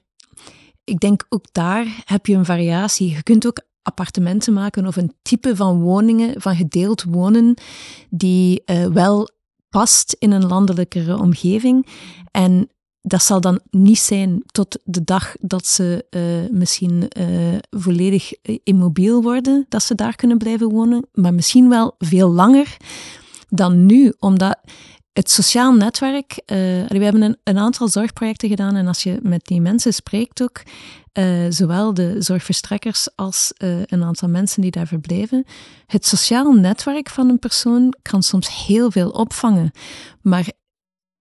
ik 0.83 0.99
denk 0.99 1.25
ook 1.29 1.45
daar 1.51 2.03
heb 2.05 2.25
je 2.25 2.35
een 2.35 2.45
variatie. 2.45 3.09
Je 3.09 3.23
kunt 3.23 3.47
ook 3.47 3.61
appartementen 3.81 4.53
maken 4.53 4.87
of 4.87 4.95
een 4.95 5.13
type 5.21 5.55
van 5.55 5.81
woningen, 5.81 6.41
van 6.41 6.55
gedeeld 6.55 7.03
wonen, 7.03 7.57
die 8.09 8.61
uh, 8.65 8.85
wel 8.85 9.29
past 9.69 10.15
in 10.19 10.31
een 10.31 10.47
landelijkere 10.47 11.17
omgeving. 11.17 11.87
En 12.31 12.69
dat 13.01 13.23
zal 13.23 13.41
dan 13.41 13.59
niet 13.69 13.99
zijn 13.99 14.43
tot 14.45 14.79
de 14.83 15.03
dag 15.03 15.35
dat 15.39 15.67
ze 15.67 16.05
uh, 16.09 16.57
misschien 16.57 17.11
uh, 17.17 17.57
volledig 17.69 18.31
immobiel 18.63 19.21
worden, 19.21 19.65
dat 19.69 19.83
ze 19.83 19.95
daar 19.95 20.15
kunnen 20.15 20.37
blijven 20.37 20.69
wonen, 20.69 21.07
maar 21.13 21.33
misschien 21.33 21.69
wel 21.69 21.95
veel 21.97 22.29
langer 22.29 22.77
dan 23.49 23.85
nu, 23.85 24.13
omdat 24.19 24.59
het 25.13 25.31
sociaal 25.31 25.73
netwerk, 25.73 26.41
we 26.45 26.85
hebben 26.99 27.21
een, 27.21 27.37
een, 27.43 27.57
aantal 27.57 27.87
zorgprojecten 27.87 28.49
gedaan 28.49 28.75
en 28.75 28.87
als 28.87 29.03
je 29.03 29.19
met 29.21 29.45
die 29.45 29.61
mensen 29.61 29.93
spreekt 29.93 30.41
ook, 30.41 30.61
zowel 31.49 31.93
de 31.93 32.15
zorgverstrekkers 32.19 33.09
als 33.15 33.53
een 33.57 34.03
aantal 34.03 34.29
mensen 34.29 34.61
die 34.61 34.71
daar 34.71 34.87
verblijven, 34.87 35.45
het 35.85 36.05
sociaal 36.05 36.51
netwerk 36.51 37.09
van 37.09 37.29
een 37.29 37.39
persoon 37.39 37.93
kan 38.01 38.23
soms 38.23 38.65
heel 38.65 38.91
veel 38.91 39.09
opvangen, 39.09 39.71
maar 40.21 40.51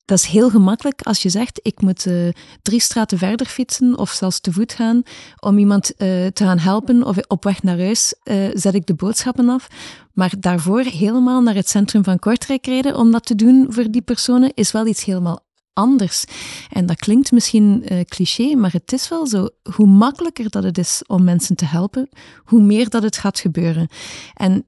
dat 0.08 0.18
is 0.18 0.24
heel 0.24 0.50
gemakkelijk 0.50 1.02
als 1.02 1.22
je 1.22 1.28
zegt, 1.28 1.60
ik 1.62 1.80
moet 1.80 2.06
uh, 2.06 2.28
drie 2.62 2.80
straten 2.80 3.18
verder 3.18 3.46
fietsen 3.46 3.98
of 3.98 4.10
zelfs 4.10 4.40
te 4.40 4.52
voet 4.52 4.72
gaan 4.72 5.02
om 5.40 5.58
iemand 5.58 5.90
uh, 5.90 5.96
te 6.26 6.44
gaan 6.44 6.58
helpen 6.58 7.02
of 7.02 7.16
op 7.26 7.44
weg 7.44 7.62
naar 7.62 7.78
huis 7.78 8.14
uh, 8.24 8.48
zet 8.52 8.74
ik 8.74 8.86
de 8.86 8.94
boodschappen 8.94 9.48
af. 9.48 9.68
Maar 10.12 10.32
daarvoor 10.40 10.80
helemaal 10.80 11.40
naar 11.40 11.54
het 11.54 11.68
centrum 11.68 12.04
van 12.04 12.18
Kortrijk 12.18 12.66
rijden 12.66 12.96
om 12.96 13.10
dat 13.10 13.26
te 13.26 13.34
doen 13.34 13.66
voor 13.68 13.90
die 13.90 14.02
personen 14.02 14.52
is 14.54 14.72
wel 14.72 14.86
iets 14.86 15.04
helemaal 15.04 15.46
anders. 15.72 16.24
En 16.70 16.86
dat 16.86 16.96
klinkt 16.96 17.32
misschien 17.32 17.84
cliché, 18.04 18.54
maar 18.54 18.72
het 18.72 18.92
is 18.92 19.08
wel 19.08 19.26
zo. 19.26 19.48
Hoe 19.74 19.86
makkelijker 19.86 20.50
dat 20.50 20.62
het 20.62 20.78
is 20.78 21.02
om 21.06 21.24
mensen 21.24 21.56
te 21.56 21.64
helpen, 21.64 22.08
hoe 22.44 22.62
meer 22.62 22.88
dat 22.88 23.02
het 23.02 23.16
gaat 23.16 23.38
gebeuren. 23.38 23.88
En 24.34 24.66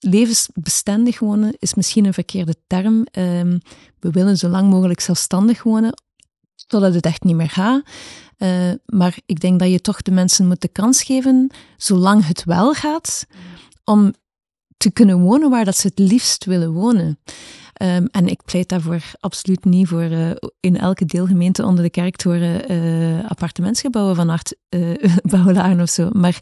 levensbestendig 0.00 1.18
wonen 1.18 1.54
is 1.58 1.74
misschien 1.74 2.04
een 2.04 2.14
verkeerde 2.14 2.54
term. 2.66 3.06
Um, 3.12 3.60
we 3.98 4.10
willen 4.10 4.36
zo 4.36 4.48
lang 4.48 4.70
mogelijk 4.70 5.00
zelfstandig 5.00 5.62
wonen, 5.62 6.02
totdat 6.66 6.94
het 6.94 7.06
echt 7.06 7.24
niet 7.24 7.36
meer 7.36 7.50
gaat. 7.50 7.82
Uh, 8.38 8.72
maar 8.86 9.18
ik 9.26 9.40
denk 9.40 9.58
dat 9.58 9.70
je 9.70 9.80
toch 9.80 10.02
de 10.02 10.10
mensen 10.10 10.46
moet 10.46 10.60
de 10.60 10.68
kans 10.68 11.02
geven, 11.02 11.50
zolang 11.76 12.26
het 12.26 12.44
wel 12.44 12.72
gaat, 12.72 13.26
om 13.84 14.14
te 14.76 14.90
kunnen 14.90 15.20
wonen 15.20 15.50
waar 15.50 15.64
dat 15.64 15.76
ze 15.76 15.86
het 15.86 15.98
liefst 15.98 16.44
willen 16.44 16.72
wonen. 16.72 17.18
Um, 17.82 18.06
en 18.06 18.26
ik 18.26 18.44
pleit 18.44 18.68
daarvoor 18.68 19.02
absoluut 19.20 19.64
niet 19.64 19.88
voor 19.88 20.02
uh, 20.02 20.30
in 20.60 20.78
elke 20.78 21.04
deelgemeente 21.04 21.64
onder 21.64 21.84
de 21.84 21.90
kerktoren 21.90 22.72
uh, 22.72 23.30
appartementsgebouwen 23.30 24.16
van 24.16 24.28
acht 24.28 24.56
bouwlagen 25.30 25.80
of 25.80 25.90
zo. 25.90 26.08
Maar 26.12 26.38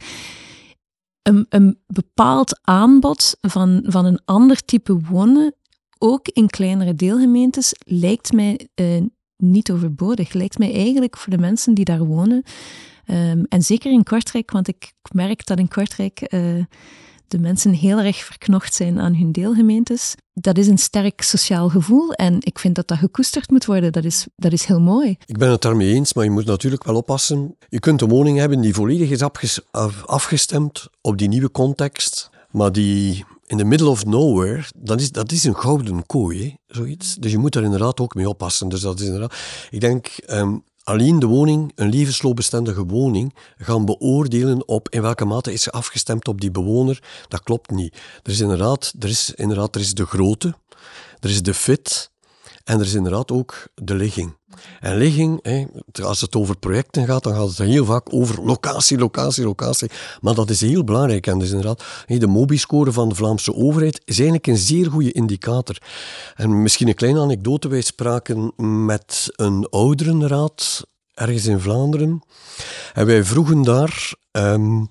een, 1.49 1.79
bepaald 1.87 2.61
aanbod 2.63 3.37
van, 3.41 3.85
van 3.87 4.05
een 4.05 4.21
ander 4.25 4.65
type 4.65 5.01
wonen, 5.01 5.55
ook 5.99 6.29
in 6.29 6.47
kleinere 6.47 6.95
deelgemeentes, 6.95 7.75
lijkt 7.79 8.33
mij 8.33 8.69
uh, 8.75 9.03
niet 9.37 9.73
overbodig. 9.73 10.33
Lijkt 10.33 10.59
mij 10.59 10.75
eigenlijk 10.75 11.17
voor 11.17 11.33
de 11.33 11.39
mensen 11.39 11.75
die 11.75 11.85
daar 11.85 12.05
wonen. 12.05 12.43
Um, 13.07 13.45
en 13.49 13.63
zeker 13.63 13.93
in 13.93 14.03
Kortrijk, 14.03 14.51
want 14.51 14.69
ik 14.69 14.93
merk 15.13 15.47
dat 15.47 15.59
in 15.59 15.69
Kortrijk 15.69 16.33
uh, 16.35 16.65
de 17.29 17.39
mensen 17.39 17.73
heel 17.73 17.99
erg 17.99 18.17
verknocht 18.17 18.75
zijn 18.75 19.01
aan 19.01 19.15
hun 19.15 19.33
deelgemeentes. 19.33 20.15
Dat 20.33 20.59
is 20.59 20.67
een 20.67 20.79
sterk 20.79 21.23
sociaal 21.23 21.69
gevoel 21.69 22.13
en 22.13 22.37
ik 22.41 22.59
vind 22.59 22.75
dat 22.75 22.89
dat 22.89 22.99
gekoesterd 22.99 23.51
moet 23.51 23.65
worden. 23.65 23.93
Dat 23.93 24.05
is, 24.05 24.27
dat 24.37 24.53
is 24.53 24.65
heel 24.65 24.81
mooi. 24.81 25.17
Ik 25.27 25.39
ben 25.39 25.51
het 25.51 25.63
daarmee 25.63 25.95
eens, 25.95 26.13
maar 26.13 26.25
je 26.25 26.31
moet 26.31 26.47
natuurlijk 26.47 26.85
wel 26.85 26.97
oppassen. 26.97 27.57
Je 27.69 27.81
kunt 27.81 28.01
een 28.01 28.09
woning 28.09 28.39
hebben 28.39 28.61
die 28.61 28.75
volledig 28.75 29.11
is 29.11 29.61
afgestemd 30.07 30.87
op 31.01 31.19
die 31.19 31.29
nieuwe 31.29 31.51
context, 31.51 32.31
maar 32.51 32.73
die 32.73 33.25
in 33.47 33.57
the 33.57 33.65
middle 33.65 33.89
of 33.89 34.05
nowhere, 34.05 34.63
dat 34.77 35.01
is, 35.01 35.13
dat 35.13 35.33
is 35.33 35.45
een 35.45 35.57
gouden 35.57 36.07
kooi, 36.07 36.57
zoiets. 36.67 37.15
Dus 37.15 37.31
je 37.31 37.39
moet 37.39 37.53
daar 37.53 37.63
inderdaad 37.63 38.01
ook 38.01 38.15
mee 38.15 38.29
oppassen. 38.29 38.69
Dus 38.69 38.81
dat 38.81 39.01
is 39.01 39.07
inderdaad... 39.07 39.35
Ik 39.71 39.81
denk, 39.81 40.09
um, 40.31 40.63
alleen 40.89 41.19
de 41.19 41.27
woning, 41.27 41.73
een 41.75 41.89
levensloopbestendige 41.89 42.85
woning, 42.85 43.35
gaan 43.57 43.85
beoordelen 43.85 44.69
op 44.69 44.89
in 44.89 45.03
welke 45.03 45.25
mate 45.25 45.53
is 45.53 45.63
ze 45.63 45.71
afgestemd 45.71 46.29
op 46.29 46.41
die 46.41 46.51
bewoner, 46.51 47.03
dat 47.29 47.43
klopt 47.43 47.71
niet. 47.71 47.97
Er 48.23 48.31
is 48.31 48.41
inderdaad, 48.41 48.95
er 48.99 49.09
is, 49.09 49.35
inderdaad 49.35 49.75
er 49.75 49.81
is 49.81 49.95
de 49.95 50.07
grootte, 50.07 50.55
er 51.21 51.31
is 51.31 51.43
de 51.43 51.55
fit 51.55 52.11
en 52.69 52.79
er 52.81 52.87
is 52.87 52.95
inderdaad 52.95 53.31
ook 53.31 53.69
de 53.75 53.95
ligging. 53.95 54.37
En 54.81 54.97
ligging, 54.97 55.45
als 56.03 56.21
het 56.21 56.37
over 56.37 56.59
projecten 56.59 57.07
gaat, 57.07 57.23
dan 57.23 57.35
gaat 57.35 57.49
het 57.49 57.59
heel 57.59 57.85
vaak 57.85 58.15
over 58.15 58.45
locatie, 58.45 58.99
locatie, 58.99 59.45
locatie. 59.45 59.91
Maar 60.21 60.35
dat 60.35 60.51
is 60.51 60.61
heel 60.61 60.85
belangrijk. 60.85 61.27
En 61.27 61.39
dus 61.39 61.49
inderdaad, 61.49 61.85
de 62.07 62.27
MOBI-score 62.27 62.93
van 62.93 63.09
de 63.09 63.15
Vlaamse 63.15 63.55
overheid 63.55 64.01
is 64.05 64.15
eigenlijk 64.15 64.47
een 64.47 64.57
zeer 64.57 64.91
goede 64.91 65.13
indicator. 65.13 65.79
En 66.35 66.63
misschien 66.63 66.89
een 66.89 66.95
kleine 66.95 67.21
anekdote. 67.21 67.69
Wij 67.69 67.81
spraken 67.81 68.53
met 68.85 69.33
een 69.37 69.67
ouderenraad 69.71 70.87
ergens 71.15 71.47
in 71.47 71.61
Vlaanderen. 71.61 72.23
En 72.95 73.07
wij 73.07 73.25
vroegen 73.25 73.63
daar, 73.63 74.15
um, 74.33 74.89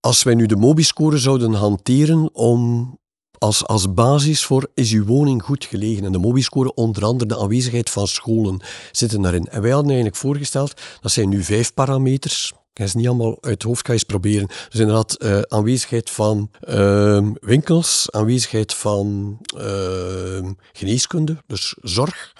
als 0.00 0.22
wij 0.22 0.34
nu 0.34 0.46
de 0.46 0.56
MOBI-score 0.56 1.18
zouden 1.18 1.52
hanteren 1.52 2.34
om 2.34 2.92
als, 3.38 3.66
als 3.66 3.94
basis 3.94 4.44
voor 4.44 4.68
is 4.74 4.92
uw 4.92 5.04
woning 5.04 5.42
goed 5.42 5.64
gelegen. 5.64 6.04
En 6.04 6.12
de 6.12 6.18
MOBI-score, 6.18 6.74
onder 6.74 7.04
andere 7.04 7.26
de 7.26 7.38
aanwezigheid 7.38 7.90
van 7.90 8.06
scholen, 8.06 8.60
zitten 8.92 9.22
daarin. 9.22 9.46
En 9.46 9.62
wij 9.62 9.70
hadden 9.70 9.90
eigenlijk 9.90 10.20
voorgesteld, 10.20 10.80
dat 11.00 11.12
zijn 11.12 11.28
nu 11.28 11.42
vijf 11.42 11.74
parameters. 11.74 12.52
Ik 12.72 12.82
ga 12.82 12.86
ze 12.86 12.96
niet 12.96 13.06
allemaal 13.06 13.38
uit 13.40 13.52
het 13.52 13.62
hoofd, 13.62 13.86
ga 13.86 13.92
eens 13.92 14.02
proberen. 14.02 14.46
Dus 14.46 14.80
inderdaad, 14.80 15.22
uh, 15.22 15.40
aanwezigheid 15.40 16.10
van 16.10 16.50
uh, 16.68 17.28
winkels, 17.40 18.10
aanwezigheid 18.10 18.74
van 18.74 19.38
uh, 19.56 20.50
geneeskunde, 20.72 21.36
dus 21.46 21.74
zorg, 21.82 22.32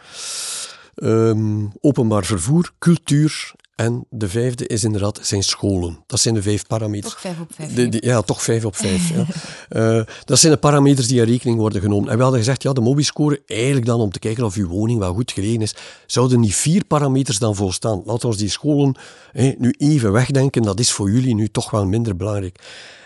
ehm, 0.95 1.67
openbaar 1.81 2.25
vervoer, 2.25 2.73
cultuur 2.79 3.55
en 3.75 4.07
de 4.11 4.29
vijfde 4.29 4.67
is 4.67 4.85
inderdaad 4.85 5.19
zijn 5.23 5.43
scholen. 5.43 5.99
Dat 6.07 6.21
zijn 6.21 6.35
de 6.35 6.43
vijf 6.43 6.67
parameters. 6.67 7.13
Toch 7.13 7.21
vijf 7.21 7.41
op 7.41 7.53
vijf. 7.55 8.05
ja, 8.05 8.23
toch 8.23 8.43
vijf 8.43 8.65
op 8.65 8.77
vijf. 8.77 9.09
ja. 9.09 9.27
Uh, 9.71 10.05
dat 10.25 10.39
zijn 10.39 10.53
de 10.53 10.59
parameters 10.59 11.07
die 11.07 11.21
in 11.21 11.27
rekening 11.27 11.59
worden 11.59 11.81
genomen. 11.81 12.11
En 12.11 12.17
we 12.17 12.23
hadden 12.23 12.41
gezegd, 12.41 12.63
ja, 12.63 12.73
de 12.73 12.81
MOBI-score, 12.81 13.43
eigenlijk 13.47 13.87
dan 13.87 14.01
om 14.01 14.11
te 14.11 14.19
kijken 14.19 14.45
of 14.45 14.55
uw 14.55 14.69
woning 14.69 14.99
wel 14.99 15.15
goed 15.15 15.33
gelegen 15.33 15.61
is, 15.61 15.75
zouden 16.07 16.41
niet 16.41 16.55
vier 16.55 16.85
parameters 16.85 17.39
dan 17.39 17.55
volstaan. 17.55 18.03
Laten 18.05 18.31
we 18.31 18.37
die 18.37 18.49
scholen 18.49 18.97
hey, 19.33 19.55
nu 19.59 19.75
even 19.79 20.13
wegdenken, 20.13 20.63
dat 20.63 20.81
is 20.81 20.93
voor 20.93 21.11
jullie 21.11 21.35
nu 21.35 21.49
toch 21.49 21.71
wel 21.71 21.87
minder 21.87 22.17
belangrijk. 22.17 22.59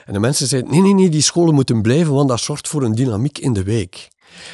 En 0.07 0.13
de 0.13 0.21
mensen 0.21 0.47
zeiden, 0.47 0.71
nee, 0.71 0.81
nee, 0.81 0.95
nee, 0.95 1.09
die 1.09 1.23
scholen 1.23 1.55
moeten 1.55 1.83
blijven, 1.83 2.15
want 2.15 2.29
dat 2.29 2.41
zorgt 2.41 2.69
voor 2.69 2.83
een 2.83 2.95
dynamiek 2.95 3.39
in 3.39 3.53
de 3.53 3.63
wijk. 3.63 4.09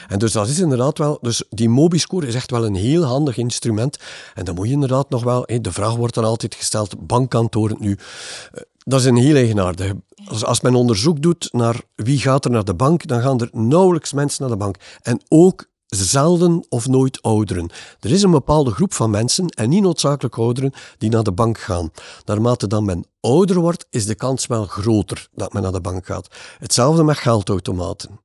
En 0.09 0.19
dus 0.19 0.33
dat 0.33 0.49
is 0.49 0.59
inderdaad 0.59 0.99
wel, 0.99 1.19
dus 1.21 1.45
die 1.49 1.69
MOBI-score 1.69 2.27
is 2.27 2.35
echt 2.35 2.51
wel 2.51 2.65
een 2.65 2.75
heel 2.75 3.03
handig 3.03 3.37
instrument. 3.37 3.99
En 4.35 4.45
dan 4.45 4.55
moet 4.55 4.67
je 4.67 4.73
inderdaad 4.73 5.11
nog 5.11 5.23
wel, 5.23 5.47
de 5.61 5.73
vraag 5.73 5.95
wordt 5.97 6.15
dan 6.15 6.25
altijd 6.25 6.55
gesteld, 6.55 7.07
bankkantoren 7.07 7.77
nu. 7.81 7.99
Eh, 8.53 8.61
dat 8.79 9.01
is 9.01 9.07
een 9.07 9.17
heel 9.17 9.35
eigenaardige. 9.35 9.97
Als, 10.25 10.45
als 10.45 10.61
men 10.61 10.75
onderzoek 10.75 11.23
doet 11.23 11.49
naar 11.53 11.81
wie 11.95 12.19
gaat 12.19 12.45
er 12.45 12.51
naar 12.51 12.65
de 12.65 12.75
bank, 12.75 13.07
dan 13.07 13.21
gaan 13.21 13.41
er 13.41 13.49
nauwelijks 13.53 14.13
mensen 14.13 14.43
naar 14.43 14.51
de 14.51 14.65
bank. 14.65 14.77
En 15.03 15.21
ook 15.29 15.67
zelden 15.87 16.67
of 16.69 16.89
nooit 16.89 17.23
ouderen. 17.23 17.71
Er 18.01 18.11
is 18.11 18.23
een 18.23 18.31
bepaalde 18.31 18.71
groep 18.71 18.95
van 18.95 19.11
mensen, 19.11 19.49
en 19.49 19.69
niet 19.69 19.83
noodzakelijk 19.83 20.39
ouderen, 20.39 20.73
die 20.99 21.11
naar 21.11 21.23
de 21.23 21.33
bank 21.33 21.59
gaan. 21.59 21.91
Naarmate 22.25 22.67
dan 22.67 22.85
men 22.85 23.05
ouder 23.21 23.61
wordt, 23.61 23.87
is 23.91 24.07
de 24.07 24.15
kans 24.15 24.47
wel 24.47 24.65
groter 24.65 25.29
dat 25.33 25.53
men 25.53 25.63
naar 25.63 25.73
de 25.73 25.81
bank 25.81 26.07
gaat. 26.07 26.29
Hetzelfde 26.59 27.05
met 27.05 27.17
geldautomaten. 27.17 28.24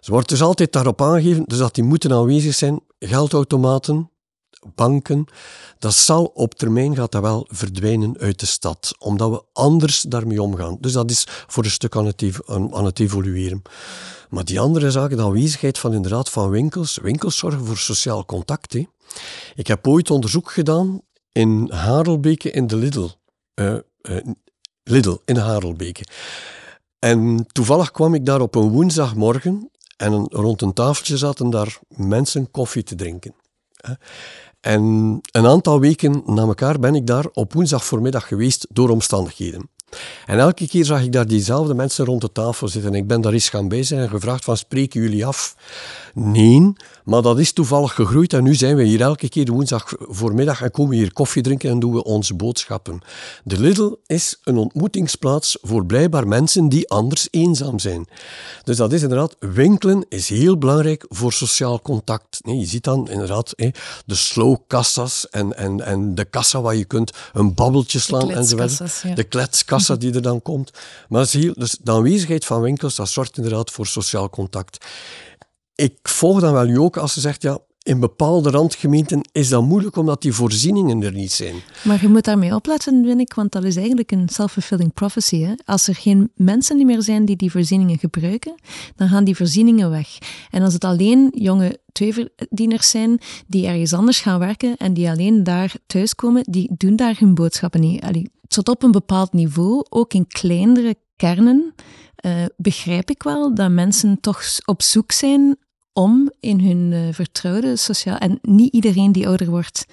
Ze 0.00 0.10
wordt 0.10 0.28
dus 0.28 0.42
altijd 0.42 0.72
daarop 0.72 1.02
aangegeven 1.02 1.44
dus 1.46 1.58
dat 1.58 1.74
die 1.74 1.84
moeten 1.84 2.12
aanwezig 2.12 2.54
zijn. 2.54 2.80
Geldautomaten, 2.98 4.10
banken, 4.74 5.26
dat 5.78 5.94
zal 5.94 6.24
op 6.24 6.54
termijn 6.54 6.96
gaat 6.96 7.12
dat 7.12 7.22
wel 7.22 7.46
verdwijnen 7.50 8.18
uit 8.18 8.40
de 8.40 8.46
stad, 8.46 8.94
omdat 8.98 9.30
we 9.30 9.42
anders 9.52 10.00
daarmee 10.00 10.42
omgaan. 10.42 10.76
Dus 10.80 10.92
dat 10.92 11.10
is 11.10 11.26
voor 11.46 11.64
een 11.64 11.70
stuk 11.70 11.96
aan 11.96 12.06
het, 12.06 12.40
aan 12.48 12.84
het 12.84 13.00
evolueren. 13.00 13.62
Maar 14.28 14.44
die 14.44 14.60
andere 14.60 14.90
zaken, 14.90 15.16
de 15.16 15.22
aanwezigheid 15.22 15.78
van 15.78 15.92
inderdaad 15.92 16.30
van 16.30 16.50
winkels, 16.50 16.98
winkels 17.02 17.36
zorgen 17.36 17.66
voor 17.66 17.76
sociaal 17.76 18.24
contact. 18.24 18.74
Ik 19.54 19.66
heb 19.66 19.88
ooit 19.88 20.10
onderzoek 20.10 20.50
gedaan 20.50 21.00
in 21.32 21.70
Harelbeke 21.72 22.50
in 22.50 22.66
de 22.66 22.76
Lidl. 22.76 23.08
Uh, 23.54 23.74
uh, 24.02 24.16
Lidl 24.82 25.16
in 25.24 25.36
Harelbeke. 25.36 26.04
En 27.00 27.46
toevallig 27.52 27.90
kwam 27.90 28.14
ik 28.14 28.26
daar 28.26 28.40
op 28.40 28.54
een 28.54 28.70
woensdagmorgen 28.70 29.70
en 29.96 30.26
rond 30.28 30.62
een 30.62 30.72
tafeltje 30.72 31.16
zaten 31.16 31.50
daar 31.50 31.78
mensen 31.88 32.50
koffie 32.50 32.82
te 32.82 32.94
drinken. 32.94 33.34
En 34.60 34.82
een 35.32 35.46
aantal 35.46 35.80
weken 35.80 36.22
na 36.26 36.42
elkaar 36.42 36.78
ben 36.78 36.94
ik 36.94 37.06
daar 37.06 37.26
op 37.32 37.52
woensdag 37.52 37.84
voormiddag 37.84 38.26
geweest 38.26 38.66
door 38.70 38.88
omstandigheden. 38.88 39.68
En 40.26 40.38
elke 40.38 40.68
keer 40.68 40.84
zag 40.84 41.02
ik 41.02 41.12
daar 41.12 41.26
diezelfde 41.26 41.74
mensen 41.74 42.04
rond 42.04 42.20
de 42.20 42.32
tafel 42.32 42.68
zitten. 42.68 42.94
Ik 42.94 43.06
ben 43.06 43.20
daar 43.20 43.32
eens 43.32 43.48
gaan 43.48 43.68
bij 43.68 43.82
zijn 43.82 44.00
en 44.00 44.08
gevraagd 44.08 44.44
van, 44.44 44.56
spreken 44.56 45.00
jullie 45.00 45.26
af? 45.26 45.56
Nee, 46.14 46.72
maar 47.10 47.22
dat 47.22 47.38
is 47.38 47.52
toevallig 47.52 47.94
gegroeid 47.94 48.32
en 48.32 48.42
nu 48.42 48.54
zijn 48.54 48.76
we 48.76 48.82
hier 48.82 49.00
elke 49.00 49.28
keer 49.28 49.50
woensdag 49.50 49.92
voormiddag 49.98 50.62
en 50.62 50.70
komen 50.70 50.90
we 50.90 50.96
hier 50.96 51.12
koffie 51.12 51.42
drinken 51.42 51.70
en 51.70 51.80
doen 51.80 51.92
we 51.92 52.04
onze 52.04 52.34
boodschappen. 52.34 53.00
De 53.44 53.60
Lidl 53.60 53.94
is 54.06 54.38
een 54.44 54.56
ontmoetingsplaats 54.56 55.58
voor 55.62 55.86
blijkbaar 55.86 56.28
mensen 56.28 56.68
die 56.68 56.88
anders 56.88 57.28
eenzaam 57.30 57.78
zijn. 57.78 58.08
Dus 58.64 58.76
dat 58.76 58.92
is 58.92 59.02
inderdaad, 59.02 59.36
winkelen 59.38 60.04
is 60.08 60.28
heel 60.28 60.58
belangrijk 60.58 61.04
voor 61.08 61.32
sociaal 61.32 61.80
contact. 61.80 62.40
Nee, 62.44 62.58
je 62.58 62.66
ziet 62.66 62.84
dan 62.84 63.08
inderdaad 63.08 63.54
de 64.06 64.14
slow 64.14 64.56
kassas 64.66 65.28
en, 65.28 65.56
en, 65.56 65.80
en 65.80 66.14
de 66.14 66.24
kassa 66.24 66.60
waar 66.60 66.76
je 66.76 66.84
kunt 66.84 67.12
een 67.32 67.54
babbeltje 67.54 67.98
slaan 67.98 68.30
enzovoort. 68.30 69.00
Ja. 69.02 69.14
De 69.14 69.24
kletskassa 69.24 69.96
die 69.96 70.14
er 70.14 70.22
dan 70.22 70.42
komt. 70.42 70.70
Maar 71.08 71.26
zie 71.26 71.52
dus 71.54 71.76
de 71.82 71.90
aanwezigheid 71.90 72.44
van 72.44 72.60
winkels, 72.60 72.94
dat 72.96 73.08
zorgt 73.08 73.36
inderdaad 73.36 73.70
voor 73.70 73.86
sociaal 73.86 74.30
contact 74.30 74.84
ik 75.80 75.98
volg 76.02 76.40
dan 76.40 76.52
wel 76.52 76.68
u 76.68 76.78
ook 76.78 76.96
als 76.96 77.12
ze 77.12 77.20
zegt, 77.20 77.42
ja, 77.42 77.58
in 77.82 78.00
bepaalde 78.00 78.50
randgemeenten 78.50 79.28
is 79.32 79.48
dat 79.48 79.62
moeilijk 79.62 79.96
omdat 79.96 80.22
die 80.22 80.32
voorzieningen 80.32 81.02
er 81.02 81.12
niet 81.12 81.32
zijn. 81.32 81.54
Maar 81.82 82.00
je 82.00 82.08
moet 82.08 82.24
daarmee 82.24 82.54
opletten, 82.54 83.04
vind 83.04 83.20
ik, 83.20 83.34
want 83.34 83.52
dat 83.52 83.64
is 83.64 83.76
eigenlijk 83.76 84.12
een 84.12 84.28
self-fulfilling 84.28 84.92
prophecy. 84.92 85.40
Hè? 85.42 85.52
Als 85.64 85.88
er 85.88 85.94
geen 85.94 86.30
mensen 86.34 86.86
meer 86.86 87.02
zijn 87.02 87.24
die 87.24 87.36
die 87.36 87.50
voorzieningen 87.50 87.98
gebruiken, 87.98 88.54
dan 88.96 89.08
gaan 89.08 89.24
die 89.24 89.36
voorzieningen 89.36 89.90
weg. 89.90 90.18
En 90.50 90.62
als 90.62 90.72
het 90.72 90.84
alleen 90.84 91.32
jonge 91.34 91.80
tweeverdieners 91.92 92.90
zijn 92.90 93.18
die 93.46 93.66
ergens 93.66 93.92
anders 93.92 94.20
gaan 94.20 94.38
werken 94.38 94.76
en 94.76 94.94
die 94.94 95.10
alleen 95.10 95.44
daar 95.44 95.74
thuiskomen, 95.86 96.42
die 96.50 96.70
doen 96.76 96.96
daar 96.96 97.16
hun 97.18 97.34
boodschappen 97.34 97.80
niet. 97.80 98.02
Allee, 98.02 98.30
tot 98.48 98.68
op 98.68 98.82
een 98.82 98.92
bepaald 98.92 99.32
niveau, 99.32 99.84
ook 99.88 100.14
in 100.14 100.26
kleinere 100.26 100.94
kernen, 101.16 101.74
uh, 102.26 102.32
begrijp 102.56 103.10
ik 103.10 103.22
wel 103.22 103.54
dat 103.54 103.70
mensen 103.70 104.20
toch 104.20 104.42
op 104.64 104.82
zoek 104.82 105.12
zijn 105.12 105.56
om 105.92 106.30
in 106.40 106.60
hun 106.60 106.92
uh, 106.92 107.12
vertrouwde 107.12 107.76
sociaal... 107.76 108.18
En 108.18 108.38
niet 108.42 108.72
iedereen 108.72 109.12
die 109.12 109.26
ouder 109.26 109.50
wordt 109.50 109.86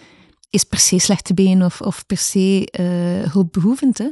is 0.49 0.63
per 0.63 0.79
se 0.79 0.99
slechte 0.99 1.33
been 1.33 1.63
of, 1.63 1.81
of 1.81 2.05
per 2.05 2.17
se 2.17 2.67
uh, 2.79 3.31
hulpbehoevend. 3.31 3.97
Hè. 3.97 4.07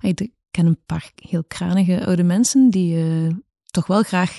Ik 0.00 0.30
ken 0.50 0.66
een 0.66 0.78
paar 0.86 1.12
heel 1.14 1.44
kranige 1.48 2.06
oude 2.06 2.22
mensen 2.22 2.70
die 2.70 2.96
uh, 2.96 3.34
toch 3.66 3.86
wel 3.86 4.02
graag 4.02 4.38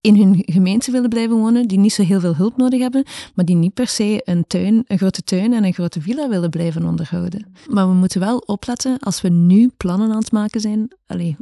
in 0.00 0.16
hun 0.16 0.42
gemeente 0.46 0.90
willen 0.90 1.08
blijven 1.08 1.36
wonen, 1.36 1.68
die 1.68 1.78
niet 1.78 1.92
zo 1.92 2.02
heel 2.02 2.20
veel 2.20 2.36
hulp 2.36 2.56
nodig 2.56 2.80
hebben, 2.80 3.04
maar 3.34 3.44
die 3.44 3.56
niet 3.56 3.74
per 3.74 3.86
se 3.86 4.20
een 4.24 4.46
tuin, 4.46 4.84
een 4.86 4.98
grote 4.98 5.22
tuin 5.22 5.52
en 5.52 5.64
een 5.64 5.72
grote 5.72 6.00
villa 6.00 6.28
willen 6.28 6.50
blijven 6.50 6.84
onderhouden. 6.84 7.52
Maar 7.66 7.88
we 7.88 7.94
moeten 7.94 8.20
wel 8.20 8.38
opletten 8.38 8.98
als 8.98 9.20
we 9.20 9.28
nu 9.28 9.70
plannen 9.76 10.10
aan 10.10 10.18
het 10.18 10.32
maken 10.32 10.60
zijn. 10.60 10.88
Allez, 11.06 11.34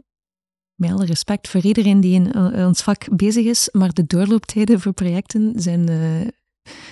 met 0.77 0.91
alle 0.91 1.05
respect 1.05 1.49
voor 1.49 1.61
iedereen 1.61 2.01
die 2.01 2.15
in 2.15 2.33
eh, 2.33 2.67
ons 2.67 2.83
vak 2.83 3.17
bezig 3.17 3.45
is, 3.45 3.69
maar 3.73 3.93
de 3.93 4.07
doorlooptijden 4.07 4.81
voor 4.81 4.93
projecten 4.93 5.53
zijn 5.57 5.91
uh, 5.91 6.29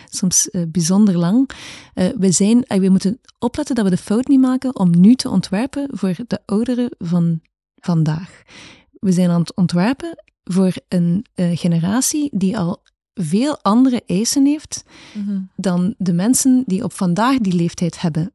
soms 0.08 0.48
uh, 0.52 0.62
bijzonder 0.68 1.18
lang. 1.18 1.50
we, 1.94 2.32
zijn, 2.32 2.64
we 2.66 2.88
moeten 2.88 3.20
opletten 3.38 3.74
dat 3.74 3.84
we 3.84 3.90
de 3.90 3.96
fout 3.96 4.28
niet 4.28 4.40
maken 4.40 4.78
om 4.78 5.00
nu 5.00 5.14
te 5.14 5.28
ontwerpen 5.28 5.88
voor 5.90 6.14
de 6.26 6.40
ouderen 6.44 6.90
van 6.98 7.40
vandaag. 7.76 8.42
We 8.90 9.12
zijn 9.12 9.30
aan 9.30 9.40
het 9.40 9.54
ontwerpen 9.54 10.24
voor 10.44 10.72
een 10.88 11.26
generatie 11.34 12.28
die 12.32 12.58
al 12.58 12.82
veel 13.14 13.58
andere 13.62 14.02
eisen 14.06 14.46
heeft 14.46 14.84
mm 15.14 15.26
-hmm. 15.26 15.50
dan 15.56 15.94
de 15.98 16.12
mensen 16.12 16.62
die 16.66 16.84
op 16.84 16.92
vandaag 16.92 17.38
die 17.38 17.54
leeftijd 17.54 18.00
hebben. 18.00 18.32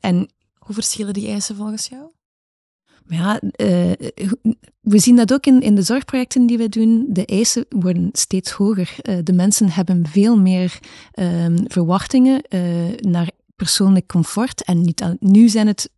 en 0.00 0.28
hoe 0.58 0.74
verschillen 0.74 1.14
die 1.14 1.28
eisen 1.28 1.56
volgens 1.56 1.88
jou? 1.88 2.10
Ja, 3.08 3.40
uh, 3.42 3.92
we 4.80 4.98
zien 4.98 5.16
dat 5.16 5.32
ook 5.32 5.46
in, 5.46 5.60
in 5.60 5.74
de 5.74 5.82
zorgprojecten 5.82 6.46
die 6.46 6.58
we 6.58 6.68
doen. 6.68 7.06
De 7.08 7.26
eisen 7.26 7.66
worden 7.68 8.08
steeds 8.12 8.50
hoger. 8.50 8.96
Uh, 9.02 9.18
de 9.22 9.32
mensen 9.32 9.70
hebben 9.70 10.06
veel 10.06 10.38
meer 10.38 10.78
uh, 11.14 11.46
verwachtingen 11.64 12.42
uh, 12.48 12.60
naar 13.00 13.30
persoonlijk 13.56 14.06
comfort. 14.06 14.64
En 14.64 14.80
niet 14.80 15.02
aan, 15.02 15.16
nu 15.20 15.48
zijn 15.48 15.66
het 15.66 15.90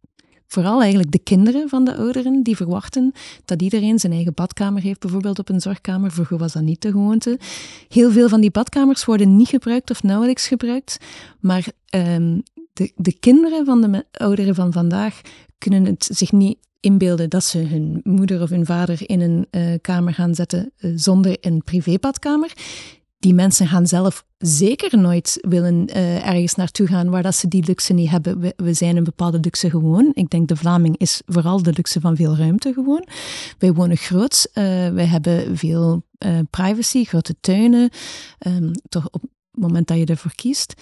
vooral 0.46 0.80
eigenlijk 0.80 1.12
de 1.12 1.18
kinderen 1.18 1.68
van 1.68 1.84
de 1.84 1.96
ouderen 1.96 2.42
die 2.42 2.56
verwachten 2.56 3.12
dat 3.44 3.62
iedereen 3.62 3.98
zijn 3.98 4.12
eigen 4.12 4.34
badkamer 4.34 4.82
heeft, 4.82 5.00
bijvoorbeeld 5.00 5.38
op 5.38 5.48
een 5.48 5.60
zorgkamer. 5.60 6.12
Vroeger 6.12 6.38
was 6.38 6.52
dat 6.52 6.62
niet 6.62 6.82
de 6.82 6.90
gewoonte. 6.90 7.38
Heel 7.88 8.10
veel 8.10 8.28
van 8.28 8.40
die 8.40 8.50
badkamers 8.50 9.04
worden 9.04 9.36
niet 9.36 9.48
gebruikt 9.48 9.90
of 9.90 10.02
nauwelijks 10.02 10.46
gebruikt. 10.48 10.98
Maar 11.40 11.66
um, 11.94 12.42
de, 12.72 12.92
de 12.96 13.18
kinderen 13.18 13.64
van 13.64 13.80
de 13.80 14.04
ouderen 14.12 14.54
van 14.54 14.72
vandaag 14.72 15.20
kunnen 15.58 15.84
het 15.84 16.08
zich 16.12 16.32
niet 16.32 16.58
inbeelden 16.80 17.30
dat 17.30 17.44
ze 17.44 17.58
hun 17.58 18.00
moeder 18.02 18.42
of 18.42 18.50
hun 18.50 18.66
vader 18.66 19.00
in 19.06 19.20
een 19.20 19.46
uh, 19.50 19.74
kamer 19.80 20.14
gaan 20.14 20.34
zetten 20.34 20.72
uh, 20.78 20.92
zonder 20.94 21.36
een 21.40 21.62
privébadkamer. 21.64 22.52
Die 23.18 23.34
mensen 23.34 23.66
gaan 23.66 23.86
zelf 23.86 24.24
zeker 24.38 24.98
nooit 24.98 25.38
willen 25.40 25.88
uh, 25.88 26.26
ergens 26.26 26.54
naartoe 26.54 26.86
gaan 26.86 27.10
waar 27.10 27.22
dat 27.22 27.34
ze 27.34 27.48
die 27.48 27.64
luxe 27.66 27.92
niet 27.92 28.10
hebben. 28.10 28.52
We, 28.56 28.74
zijn 28.74 28.96
een 28.96 29.04
bepaalde 29.04 29.38
luxe 29.40 29.70
gewoon. 29.70 30.10
Ik 30.14 30.30
denk 30.30 30.48
de 30.48 30.56
Vlaming 30.56 30.96
is 30.96 31.22
vooral 31.26 31.62
de 31.62 31.72
luxe 31.72 32.00
van 32.00 32.16
veel 32.16 32.36
ruimte 32.36 32.72
gewoon. 32.72 33.06
Wij 33.58 33.72
wonen 33.72 33.96
groots. 33.96 34.48
wij 34.52 35.06
hebben 35.06 35.56
veel 35.56 36.02
privacy, 36.50 37.04
grote 37.04 37.34
tuinen. 37.40 37.90
Um, 38.46 38.72
toch 38.88 39.06
op 39.10 39.22
het 39.22 39.30
moment 39.50 39.86
dat 39.86 39.98
je 39.98 40.04
ervoor 40.04 40.34
kiest. 40.34 40.74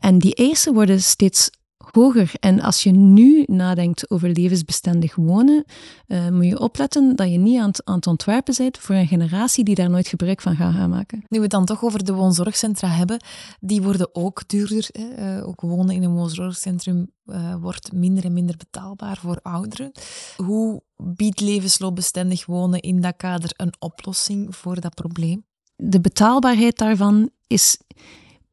en 0.00 0.18
die 0.18 0.34
eisen 0.34 0.74
worden 0.74 1.02
steeds 1.02 1.50
hoger. 1.94 2.32
En 2.40 2.60
als 2.60 2.82
je 2.82 2.90
nu 2.90 3.42
nadenkt 3.46 4.10
over 4.10 4.28
levensbestendig 4.28 5.14
wonen, 5.14 5.64
uh, 6.08 6.28
moet 6.28 6.44
je 6.44 6.58
opletten 6.58 7.16
dat 7.16 7.30
je 7.30 7.38
niet 7.38 7.60
aan 7.60 7.68
het, 7.68 7.84
aan 7.84 7.94
het 7.94 8.06
ontwerpen 8.06 8.54
bent 8.58 8.78
voor 8.78 8.94
een 8.94 9.06
generatie 9.06 9.64
die 9.64 9.74
daar 9.74 9.90
nooit 9.90 10.08
gebruik 10.08 10.40
van 10.40 10.56
gaat 10.56 10.74
gaan 10.74 10.90
maken. 10.90 11.18
Nu 11.28 11.36
we 11.36 11.42
het 11.42 11.50
dan 11.50 11.64
toch 11.64 11.84
over 11.84 12.04
de 12.04 12.14
woonzorgcentra 12.14 12.88
hebben, 12.88 13.24
die 13.60 13.82
worden 13.82 14.14
ook 14.14 14.48
duurder. 14.48 14.88
Hè? 14.92 15.36
Uh, 15.38 15.48
ook 15.48 15.60
wonen 15.60 15.94
in 15.94 16.02
een 16.02 16.14
woonzorgcentrum 16.14 17.10
uh, 17.26 17.54
wordt 17.60 17.92
minder 17.92 18.24
en 18.24 18.32
minder 18.32 18.56
betaalbaar 18.56 19.16
voor 19.16 19.38
ouderen. 19.42 19.92
Hoe 20.36 20.82
biedt 20.96 21.40
levensloopbestendig 21.40 22.46
wonen 22.46 22.80
in 22.80 23.00
dat 23.00 23.16
kader 23.16 23.50
een 23.56 23.74
oplossing 23.78 24.56
voor 24.56 24.80
dat 24.80 24.94
probleem? 24.94 25.44
De 25.76 26.00
betaalbaarheid 26.00 26.78
daarvan 26.78 27.30
is 27.46 27.78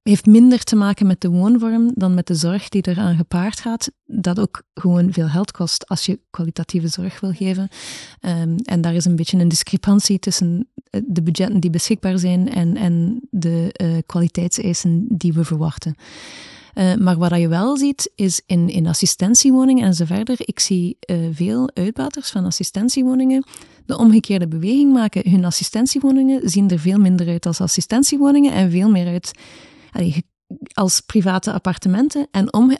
heeft 0.04 0.26
minder 0.26 0.64
te 0.64 0.76
maken 0.76 1.08
met 1.08 1.22
de 1.22 1.30
woonvorm 1.30 1.92
dan 1.96 2.14
met 2.14 2.28
de 2.28 2.36
zorg 2.36 2.70
die 2.70 2.88
eraan 2.88 3.16
gepaard 3.16 3.60
gaat. 3.60 3.92
Dat 4.06 4.40
ook 4.40 4.64
gewoon 4.74 5.14
veel 5.14 5.28
geld 5.28 5.52
kost 5.52 5.88
als 5.88 6.06
je 6.06 6.20
kwalitatieve 6.30 6.88
zorg 6.88 7.20
wil 7.20 7.34
geven. 7.34 7.70
Um, 8.22 8.56
en 8.56 8.82
daar 8.82 8.94
is 8.94 9.06
een 9.06 9.16
beetje 9.16 9.38
een 9.38 9.48
discrepantie 9.48 10.20
tussen 10.20 10.68
eh, 10.90 11.02
de 11.06 11.22
budgetten 11.22 11.60
die 11.60 11.70
beschikbaar 11.70 12.20
zijn 12.20 12.50
en, 12.50 12.78
en 12.78 13.22
de 13.30 13.76
uh, 13.82 13.98
kwaliteitseisen 14.06 15.06
die 15.08 15.34
we 15.34 15.44
verwachten. 15.46 15.96
Uh, 16.76 16.96
maar 16.96 17.18
wat 17.18 17.36
je 17.36 17.48
wel 17.48 17.78
ziet, 17.78 18.12
is 18.16 18.42
in, 18.46 18.70
in 18.70 18.88
assistentiewoningen 18.88 19.86
en 19.86 19.94
zo 19.94 20.06
verder. 20.06 20.36
Ik 20.40 20.60
zie 20.60 20.98
veel 21.32 21.72
uitbaters 21.74 22.30
van 22.30 22.46
assistentiewoningen 22.46 23.44
de 23.86 23.98
omgekeerde 23.98 24.48
beweging 24.48 24.94
maken. 24.94 25.30
Hun 25.30 25.46
assistentiewoningen 25.46 26.50
zien 26.50 26.70
er 26.70 26.80
veel 26.80 27.00
minder 27.00 27.28
uit 27.28 27.46
als 27.46 27.62
assistentiewoningen 27.62 28.54
en 28.54 28.72
veel 28.72 28.90
meer 28.90 29.08
uit 29.08 29.32
als 30.74 31.00
private 31.00 31.52
appartementen. 31.52 32.28
En 32.32 32.54
om, 32.54 32.78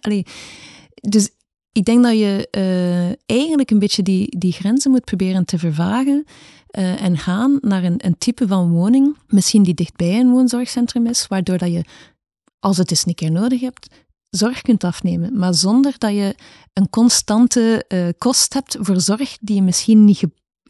dus 0.94 1.30
ik 1.72 1.86
denk 1.86 2.04
dat 2.04 2.18
je 2.18 2.48
uh, 2.58 3.38
eigenlijk 3.38 3.72
een 3.72 3.80
beetje 3.80 4.04
die, 4.04 4.38
die 4.38 4.52
grenzen 4.52 4.92
moet 4.92 5.06
proberen 5.06 5.46
te 5.46 5.58
vervagen 5.58 6.26
uh, 6.72 7.04
en 7.04 7.18
gaan 7.18 7.58
naar 7.62 7.84
een, 7.84 8.06
een 8.06 8.18
type 8.18 8.48
van 8.48 8.72
woning, 8.72 9.18
misschien 9.28 9.64
die 9.64 9.74
dichtbij 9.74 10.20
een 10.20 10.32
woonzorgcentrum 10.32 11.08
is, 11.08 11.28
waardoor 11.28 11.58
dat 11.58 11.72
je, 11.72 11.86
als 12.60 12.78
het 12.78 12.92
eens 12.92 13.06
een 13.06 13.16
keer 13.16 13.32
nodig 13.32 13.62
hebt, 13.62 13.88
zorg 14.30 14.62
kunt 14.62 14.84
afnemen, 14.84 15.38
maar 15.38 15.54
zonder 15.54 15.94
dat 15.98 16.12
je 16.12 16.36
een 16.74 16.90
constante 16.90 17.86
uh, 17.88 18.08
kost 18.18 18.54
hebt 18.54 18.78
voor 18.80 19.02
zorg 19.02 19.38
die 19.42 19.56
je 19.56 19.62
misschien 19.62 20.06
niet 20.06 20.24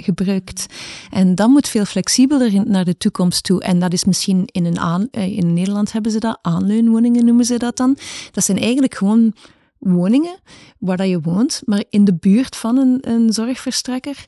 gebruikt. 0.03 0.65
En 1.09 1.35
dat 1.35 1.49
moet 1.49 1.67
veel 1.67 1.85
flexibeler 1.85 2.69
naar 2.69 2.85
de 2.85 2.97
toekomst 2.97 3.43
toe. 3.43 3.61
En 3.61 3.79
dat 3.79 3.93
is 3.93 4.05
misschien 4.05 4.43
in, 4.45 4.65
een 4.65 4.79
aan, 4.79 5.07
eh, 5.11 5.37
in 5.37 5.53
Nederland 5.53 5.91
hebben 5.91 6.11
ze 6.11 6.19
dat, 6.19 6.39
aanleunwoningen 6.41 7.25
noemen 7.25 7.45
ze 7.45 7.57
dat 7.57 7.77
dan. 7.77 7.97
Dat 8.31 8.43
zijn 8.43 8.57
eigenlijk 8.57 8.95
gewoon 8.95 9.33
woningen 9.77 10.39
waar 10.79 10.97
dat 10.97 11.07
je 11.07 11.21
woont, 11.21 11.61
maar 11.65 11.83
in 11.89 12.05
de 12.05 12.15
buurt 12.15 12.55
van 12.55 12.77
een, 12.77 12.97
een 13.01 13.33
zorgverstrekker. 13.33 14.25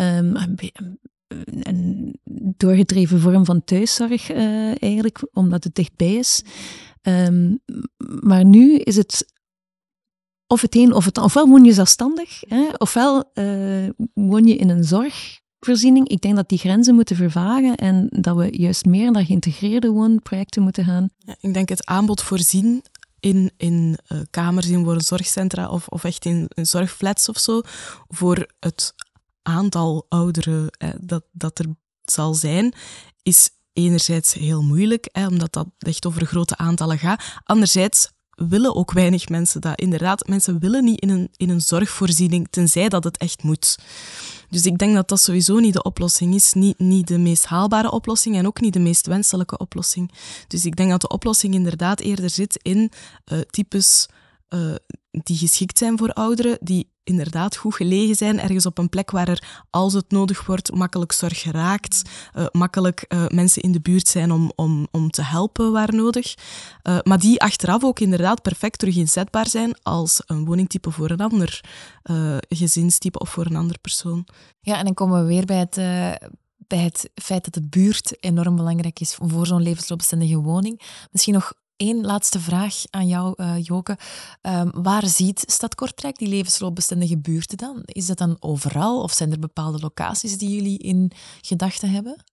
Um, 0.00 0.36
een 1.62 2.18
doorgedreven 2.56 3.20
vorm 3.20 3.44
van 3.44 3.64
thuiszorg 3.64 4.30
uh, 4.30 4.82
eigenlijk, 4.82 5.26
omdat 5.32 5.64
het 5.64 5.74
dichtbij 5.74 6.14
is. 6.14 6.42
Um, 7.02 7.58
maar 8.20 8.44
nu 8.44 8.76
is 8.76 8.96
het 8.96 9.33
of 10.46 10.60
het 10.60 10.74
een 10.74 10.92
of 10.92 11.04
het 11.04 11.18
Ofwel 11.18 11.48
woon 11.48 11.64
je 11.64 11.72
zelfstandig, 11.72 12.40
hè, 12.48 12.68
ofwel 12.78 13.30
uh, 13.34 13.88
woon 14.14 14.46
je 14.46 14.56
in 14.56 14.68
een 14.68 14.84
zorgvoorziening. 14.84 16.08
Ik 16.08 16.20
denk 16.20 16.36
dat 16.36 16.48
die 16.48 16.58
grenzen 16.58 16.94
moeten 16.94 17.16
vervagen 17.16 17.76
en 17.76 18.08
dat 18.10 18.36
we 18.36 18.58
juist 18.58 18.84
meer 18.84 19.10
naar 19.10 19.24
geïntegreerde 19.24 19.90
woonprojecten 19.90 20.62
moeten 20.62 20.84
gaan. 20.84 21.08
Ja, 21.18 21.36
ik 21.40 21.54
denk 21.54 21.68
het 21.68 21.86
aanbod 21.86 22.22
voorzien 22.22 22.82
in, 23.20 23.50
in 23.56 23.98
uh, 24.08 24.20
kamers 24.30 24.68
in 24.68 24.84
woonzorgcentra 24.84 25.68
of, 25.68 25.88
of 25.88 26.04
echt 26.04 26.24
in, 26.24 26.48
in 26.54 26.66
zorgflats 26.66 27.28
of 27.28 27.38
zo, 27.38 27.60
voor 28.08 28.46
het 28.60 28.94
aantal 29.42 30.06
ouderen 30.08 30.70
dat, 31.00 31.24
dat 31.32 31.58
er 31.58 31.66
zal 32.04 32.34
zijn, 32.34 32.74
is 33.22 33.50
enerzijds 33.72 34.32
heel 34.32 34.62
moeilijk, 34.62 35.08
hè, 35.12 35.26
omdat 35.26 35.52
dat 35.52 35.68
echt 35.78 36.06
over 36.06 36.26
grote 36.26 36.56
aantallen 36.56 36.98
gaat. 36.98 37.24
Anderzijds 37.44 38.12
willen 38.34 38.74
ook 38.74 38.92
weinig 38.92 39.28
mensen 39.28 39.60
dat. 39.60 39.80
Inderdaad, 39.80 40.28
mensen 40.28 40.58
willen 40.58 40.84
niet 40.84 41.00
in 41.00 41.10
een, 41.10 41.28
in 41.36 41.50
een 41.50 41.60
zorgvoorziening, 41.60 42.46
tenzij 42.50 42.88
dat 42.88 43.04
het 43.04 43.16
echt 43.16 43.42
moet. 43.42 43.78
Dus 44.50 44.66
ik 44.66 44.78
denk 44.78 44.94
dat 44.94 45.08
dat 45.08 45.20
sowieso 45.20 45.58
niet 45.58 45.72
de 45.72 45.82
oplossing 45.82 46.34
is. 46.34 46.52
Niet, 46.52 46.78
niet 46.78 47.06
de 47.06 47.18
meest 47.18 47.44
haalbare 47.44 47.90
oplossing 47.90 48.36
en 48.36 48.46
ook 48.46 48.60
niet 48.60 48.72
de 48.72 48.78
meest 48.78 49.06
wenselijke 49.06 49.58
oplossing. 49.58 50.10
Dus 50.48 50.64
ik 50.64 50.76
denk 50.76 50.90
dat 50.90 51.00
de 51.00 51.08
oplossing 51.08 51.54
inderdaad 51.54 52.00
eerder 52.00 52.30
zit 52.30 52.58
in 52.62 52.90
uh, 53.32 53.40
types 53.50 54.08
uh, 54.54 54.74
die 55.10 55.36
geschikt 55.36 55.78
zijn 55.78 55.98
voor 55.98 56.12
ouderen, 56.12 56.58
die 56.60 56.92
inderdaad 57.04 57.56
goed 57.56 57.74
gelegen 57.74 58.14
zijn, 58.14 58.40
ergens 58.40 58.66
op 58.66 58.78
een 58.78 58.88
plek 58.88 59.10
waar 59.10 59.28
er, 59.28 59.62
als 59.70 59.92
het 59.92 60.10
nodig 60.10 60.46
wordt, 60.46 60.74
makkelijk 60.74 61.12
zorg 61.12 61.40
geraakt, 61.40 62.02
uh, 62.34 62.46
makkelijk 62.52 63.04
uh, 63.08 63.26
mensen 63.28 63.62
in 63.62 63.72
de 63.72 63.80
buurt 63.80 64.08
zijn 64.08 64.32
om, 64.32 64.52
om, 64.54 64.88
om 64.90 65.10
te 65.10 65.22
helpen 65.22 65.72
waar 65.72 65.94
nodig, 65.94 66.34
maar 67.02 67.18
die 67.18 67.40
achteraf 67.40 67.84
ook 67.84 68.00
inderdaad 68.00 68.42
perfect 68.42 68.78
terug 68.78 68.96
inzetbaar 68.96 69.48
zijn 69.48 69.74
als 69.82 70.22
een 70.26 70.44
woningtype 70.44 70.90
voor 70.90 71.10
een 71.10 71.20
ander 71.20 71.60
gezinstype 72.48 73.18
of 73.18 73.28
voor 73.30 73.46
een 73.46 73.56
andere 73.56 73.78
persoon. 73.78 74.26
Ja, 74.60 74.78
en 74.78 74.84
dan 74.84 74.94
komen 74.94 75.20
we 75.20 75.26
weer 75.26 75.44
bij 75.44 75.58
het, 75.58 75.74
bij 76.56 76.78
het 76.78 77.10
feit 77.14 77.44
dat 77.44 77.54
de 77.54 77.68
buurt 77.68 78.16
enorm 78.20 78.56
belangrijk 78.56 79.00
is 79.00 79.14
voor 79.14 79.46
zo'n 79.46 79.62
levensloopbestendige 79.62 80.38
woning. 80.38 80.80
Misschien 81.10 81.34
nog 81.34 81.52
Eén 81.76 82.04
laatste 82.06 82.40
vraag 82.40 82.74
aan 82.90 83.06
jou, 83.06 83.34
uh, 83.36 83.54
Joke. 83.62 83.98
Um, 84.42 84.70
waar 84.82 85.06
ziet 85.06 85.44
Stad 85.46 85.74
Kortrijk 85.74 86.18
die 86.18 86.28
levensloopbestendige 86.28 87.18
buurten 87.18 87.56
dan? 87.56 87.80
Is 87.84 88.06
dat 88.06 88.18
dan 88.18 88.36
overal 88.40 89.02
of 89.02 89.12
zijn 89.12 89.32
er 89.32 89.38
bepaalde 89.38 89.78
locaties 89.78 90.38
die 90.38 90.54
jullie 90.54 90.78
in 90.78 91.12
gedachten 91.40 91.90
hebben? 91.90 92.24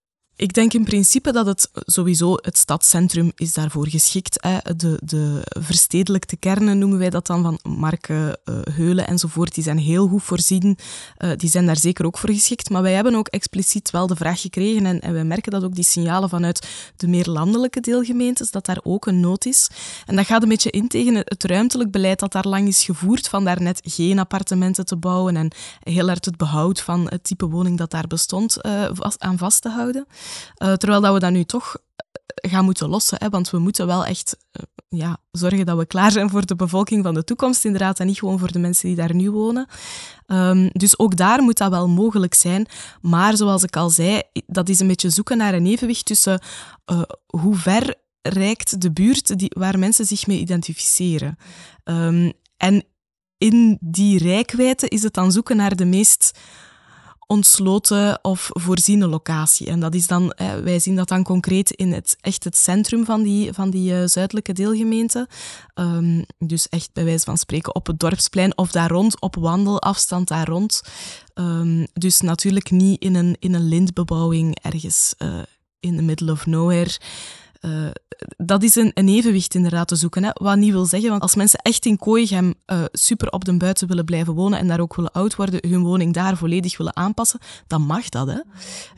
Ik 0.42 0.54
denk 0.54 0.74
in 0.74 0.84
principe 0.84 1.32
dat 1.32 1.46
het 1.46 1.70
sowieso 1.74 2.34
het 2.42 2.58
stadscentrum 2.58 3.32
is 3.36 3.54
daarvoor 3.54 3.88
geschikt. 3.88 4.42
De, 4.78 5.00
de 5.04 5.42
verstedelijkte 5.60 6.38
kernen 6.38 6.78
noemen 6.78 6.98
wij 6.98 7.10
dat 7.10 7.28
dan, 7.28 7.42
van 7.42 7.60
Marken, 7.78 8.38
uh, 8.46 8.56
Heulen 8.74 9.08
enzovoort, 9.08 9.54
die 9.54 9.64
zijn 9.64 9.78
heel 9.78 10.08
goed 10.08 10.24
voorzien. 10.24 10.78
Uh, 11.18 11.32
die 11.38 11.50
zijn 11.50 11.66
daar 11.66 11.78
zeker 11.78 12.06
ook 12.06 12.18
voor 12.18 12.30
geschikt. 12.30 12.70
Maar 12.70 12.82
wij 12.82 12.94
hebben 12.94 13.16
ook 13.16 13.28
expliciet 13.28 13.92
wel 13.92 14.08
de 14.08 14.16
vraag 14.16 14.42
gekregen 14.42 14.86
en, 14.86 15.02
en 15.02 15.14
wij 15.14 15.24
merken 15.24 15.52
dat 15.52 15.64
ook 15.64 15.76
die 15.76 15.84
signalen 15.84 16.30
vanuit 16.30 16.68
de 16.96 17.08
meer 17.08 17.28
landelijke 17.30 17.80
deelgemeentes, 17.80 18.52
dat 18.52 18.66
daar 18.66 18.80
ook 18.84 19.06
een 19.06 19.20
nood 19.20 19.46
is. 19.46 19.70
En 20.06 20.16
dat 20.16 20.26
gaat 20.26 20.44
een 20.44 20.50
beetje 20.50 20.72
in 20.72 20.88
tegen 20.88 21.16
het 21.16 21.44
ruimtelijk 21.44 21.92
beleid 21.92 22.20
dat 22.20 22.32
daar 22.32 22.48
lang 22.48 22.68
is 22.68 22.84
gevoerd, 22.84 23.28
van 23.28 23.44
daar 23.44 23.62
net 23.62 23.82
geen 23.84 24.20
appartementen 24.20 24.86
te 24.86 24.96
bouwen 24.96 25.36
en 25.36 25.52
heel 25.84 26.08
hard 26.08 26.26
het 26.26 26.38
behoud 26.38 26.82
van 26.82 27.08
het 27.10 27.24
type 27.24 27.46
woning 27.46 27.78
dat 27.78 27.92
daar 27.92 28.08
bestond 28.08 28.58
uh, 28.66 28.90
aan 29.18 29.38
vast 29.38 29.62
te 29.62 29.70
houden. 29.70 30.08
Uh, 30.58 30.74
terwijl 30.74 31.02
dat 31.02 31.14
we 31.14 31.20
dat 31.20 31.32
nu 31.32 31.44
toch 31.44 31.78
eh, 32.26 32.52
gaan 32.52 32.66
moeten 32.66 32.90
lossen. 32.90 33.18
Hè? 33.20 33.30
Want 33.30 33.50
we 33.50 33.58
moeten 33.58 33.88
wel 33.88 34.06
echt 34.06 34.38
uh, 34.52 35.00
ja, 35.00 35.18
zorgen 35.32 35.66
dat 35.66 35.78
we 35.78 35.86
klaar 35.86 36.12
zijn 36.12 36.30
voor 36.30 36.46
de 36.46 36.56
bevolking 36.56 37.04
van 37.04 37.14
de 37.14 37.24
toekomst, 37.24 37.66
inderdaad, 37.66 38.00
en 38.00 38.08
niet 38.08 38.20
gewoon 38.20 38.40
voor 38.40 38.52
de 38.52 38.60
mensen 38.60 38.88
die 38.88 38.98
daar 38.98 39.16
nu 39.16 39.32
wonen. 39.32 39.68
Um, 40.28 40.70
dus 40.74 41.00
ook 41.00 41.16
daar 41.16 41.42
moet 41.42 41.58
dat 41.58 41.70
wel 41.70 41.88
mogelijk 41.88 42.34
zijn. 42.34 42.68
Maar 43.02 43.38
zoals 43.38 43.64
ik 43.64 43.76
al 43.76 43.90
zei, 43.90 44.22
dat 44.46 44.70
is 44.70 44.80
een 44.80 44.88
beetje 44.88 45.10
zoeken 45.10 45.38
naar 45.38 45.54
een 45.54 45.66
evenwicht 45.66 46.06
tussen 46.06 46.42
hoe 47.26 47.56
ver 47.56 47.96
reikt 48.22 48.82
de 48.82 48.92
buurt 48.92 49.40
die, 49.40 49.52
waar 49.58 49.80
mensen 49.80 50.06
zich 50.06 50.28
mee 50.28 50.40
identificeren. 50.40 51.38
Um, 51.84 52.34
en 52.58 52.84
in 53.38 53.78
die 53.82 54.18
rijkwijde 54.18 54.88
is 54.88 55.04
het 55.04 55.14
dan 55.14 55.32
zoeken 55.32 55.58
naar 55.58 55.76
de 55.76 55.86
meest 55.86 56.40
ontsloten 57.32 58.20
of 58.22 58.50
voorziene 58.50 59.08
locatie. 59.08 59.68
En 59.68 59.80
dat 59.80 59.96
is 59.96 60.08
dan, 60.08 60.34
wij 60.64 60.80
zien 60.80 60.96
dat 60.96 61.08
dan 61.08 61.24
concreet 61.24 61.72
in 61.72 61.92
het, 61.94 62.18
echt 62.22 62.44
het 62.44 62.58
centrum 62.58 63.06
van 63.06 63.24
die, 63.24 63.54
van 63.54 63.70
die 63.70 63.94
uh, 63.94 64.04
zuidelijke 64.06 64.54
deelgemeente. 64.54 65.28
Um, 65.76 66.26
dus 66.38 66.70
echt 66.70 66.90
bij 66.94 67.04
wijze 67.04 67.26
van 67.26 67.38
spreken 67.38 67.76
op 67.76 67.88
het 67.88 68.00
dorpsplein 68.00 68.58
of 68.58 68.72
daar 68.72 68.90
rond, 68.90 69.22
op 69.22 69.36
wandelafstand 69.36 70.28
daar 70.28 70.48
rond. 70.48 70.82
Um, 71.36 71.88
dus 71.94 72.22
natuurlijk 72.22 72.72
niet 72.72 73.02
in 73.02 73.16
een, 73.16 73.36
in 73.40 73.54
een 73.54 73.68
lintbebouwing 73.68 74.58
ergens 74.62 75.14
uh, 75.18 75.40
in 75.80 75.96
the 75.96 76.04
middle 76.04 76.32
of 76.32 76.46
nowhere. 76.46 76.98
Uh, 77.62 77.88
dat 78.38 78.64
is 78.64 78.76
een, 78.76 78.92
een, 78.94 79.08
evenwicht 79.08 79.56
inderdaad 79.56 79.88
te 79.88 79.96
zoeken. 79.96 80.24
Hè. 80.24 80.30
Wat 80.34 80.58
niet 80.58 80.72
wil 80.72 80.86
zeggen, 80.86 81.10
want 81.10 81.22
als 81.22 81.36
mensen 81.36 81.60
echt 81.60 81.86
in 81.86 81.98
Kooigem 81.98 82.54
uh, 82.66 82.84
super 82.92 83.30
op 83.30 83.46
de 83.46 83.58
buiten 83.58 83.88
willen 83.88 84.06
blijven 84.06 84.34
wonen 84.34 84.60
en 84.60 84.68
daar 84.68 84.80
ook 84.80 84.96
willen 84.96 85.12
oud 85.12 85.36
worden, 85.36 85.70
hun 85.70 85.84
woning 85.84 86.14
daar 86.14 86.38
volledig 86.38 86.78
willen 86.78 86.96
aanpassen, 86.96 87.40
dan 87.68 87.82
mag 87.82 88.10
dat. 88.10 88.28
Hè. 88.28 88.40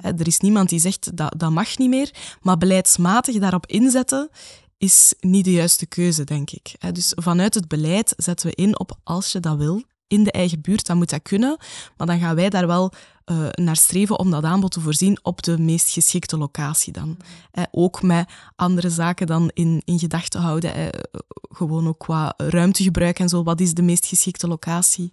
Er 0.01 0.27
is 0.27 0.39
niemand 0.39 0.69
die 0.69 0.79
zegt 0.79 1.17
dat 1.17 1.33
dat 1.37 1.51
mag 1.51 1.77
niet 1.77 1.89
meer, 1.89 2.11
maar 2.41 2.57
beleidsmatig 2.57 3.39
daarop 3.39 3.65
inzetten 3.65 4.29
is 4.77 5.13
niet 5.19 5.45
de 5.45 5.51
juiste 5.51 5.85
keuze, 5.85 6.23
denk 6.23 6.51
ik. 6.51 6.75
Dus 6.91 7.11
vanuit 7.15 7.53
het 7.53 7.67
beleid 7.67 8.13
zetten 8.17 8.47
we 8.47 8.55
in 8.55 8.79
op 8.79 8.97
als 9.03 9.31
je 9.31 9.39
dat 9.39 9.57
wil, 9.57 9.83
in 10.07 10.23
de 10.23 10.31
eigen 10.31 10.61
buurt, 10.61 10.85
dan 10.85 10.97
moet 10.97 11.09
dat 11.09 11.21
kunnen. 11.21 11.57
Maar 11.97 12.07
dan 12.07 12.19
gaan 12.19 12.35
wij 12.35 12.49
daar 12.49 12.67
wel 12.67 12.93
uh, 13.31 13.49
naar 13.51 13.75
streven 13.75 14.19
om 14.19 14.31
dat 14.31 14.43
aanbod 14.43 14.71
te 14.71 14.79
voorzien 14.79 15.19
op 15.21 15.43
de 15.43 15.57
meest 15.57 15.89
geschikte 15.89 16.37
locatie 16.37 16.93
dan. 16.93 17.17
Eh, 17.51 17.63
ook 17.71 18.01
met 18.01 18.29
andere 18.55 18.89
zaken 18.89 19.27
dan 19.27 19.51
in, 19.53 19.81
in 19.85 19.99
gedachten 19.99 20.41
houden. 20.41 20.75
Eh, 20.75 20.87
gewoon 21.49 21.87
ook 21.87 21.99
qua 21.99 22.33
ruimtegebruik 22.37 23.19
en 23.19 23.29
zo. 23.29 23.43
Wat 23.43 23.59
is 23.59 23.73
de 23.73 23.81
meest 23.81 24.05
geschikte 24.05 24.47
locatie? 24.47 25.09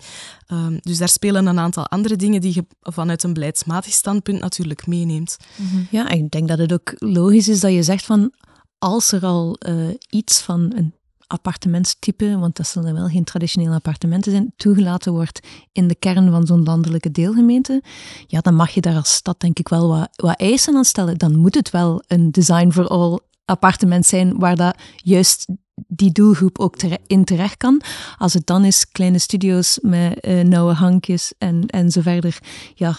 Um, 0.52 0.78
dus 0.80 0.98
daar 0.98 1.08
spelen 1.08 1.46
een 1.46 1.58
aantal 1.58 1.86
andere 1.86 2.16
dingen 2.16 2.40
die 2.40 2.54
je 2.54 2.66
vanuit 2.80 3.22
een 3.22 3.32
beleidsmatig 3.32 3.92
standpunt 3.92 4.40
natuurlijk 4.40 4.86
meeneemt. 4.86 5.36
Mm 5.56 5.66
-hmm. 5.66 5.86
Ja, 5.90 6.08
ik 6.08 6.30
denk 6.30 6.48
dat 6.48 6.58
het 6.58 6.72
ook 6.72 6.94
logisch 6.98 7.48
is 7.48 7.60
dat 7.60 7.72
je 7.72 7.82
zegt 7.82 8.04
van 8.04 8.32
als 8.78 9.12
er 9.12 9.24
al 9.24 9.56
uh, 9.68 9.88
iets 10.08 10.40
van 10.40 10.72
een 10.76 10.94
appartementstype, 11.30 12.38
want 12.38 12.56
dat 12.56 12.66
zullen 12.66 12.94
wel 12.94 13.08
geen 13.08 13.24
traditionele 13.24 13.74
appartementen 13.74 14.32
zijn, 14.32 14.52
toegelaten 14.56 15.12
wordt 15.12 15.40
in 15.72 15.88
de 15.88 15.94
kern 15.94 16.30
van 16.30 16.46
zo'n 16.46 16.62
landelijke 16.62 17.10
deelgemeente, 17.10 17.82
ja, 18.26 18.40
dan 18.40 18.54
mag 18.54 18.70
je 18.70 18.80
daar 18.80 18.96
als 18.96 19.14
stad 19.14 19.40
denk 19.40 19.58
ik 19.58 19.68
wel 19.68 19.88
wat, 19.88 20.08
wat 20.16 20.40
eisen 20.40 20.76
aan 20.76 20.84
stellen. 20.84 21.18
Dan 21.18 21.36
moet 21.36 21.54
het 21.54 21.70
wel 21.70 22.02
een 22.06 22.30
design 22.30 22.70
for 22.70 22.86
all 22.86 23.18
appartement 23.44 24.06
zijn 24.06 24.38
waar 24.38 24.56
dat 24.56 24.76
juist 24.96 25.46
die 25.86 26.12
doelgroep 26.12 26.58
ook 26.58 26.76
in 27.06 27.24
terecht 27.24 27.56
kan. 27.56 27.80
Als 28.18 28.32
het 28.32 28.46
dan 28.46 28.64
is 28.64 28.90
kleine 28.90 29.18
studio's 29.18 29.78
met 29.82 30.26
uh, 30.26 30.42
nauwe 30.42 30.72
hankjes 30.72 31.32
en, 31.38 31.66
en 31.66 31.90
zo 31.90 32.00
verder, 32.00 32.38
ja, 32.74 32.98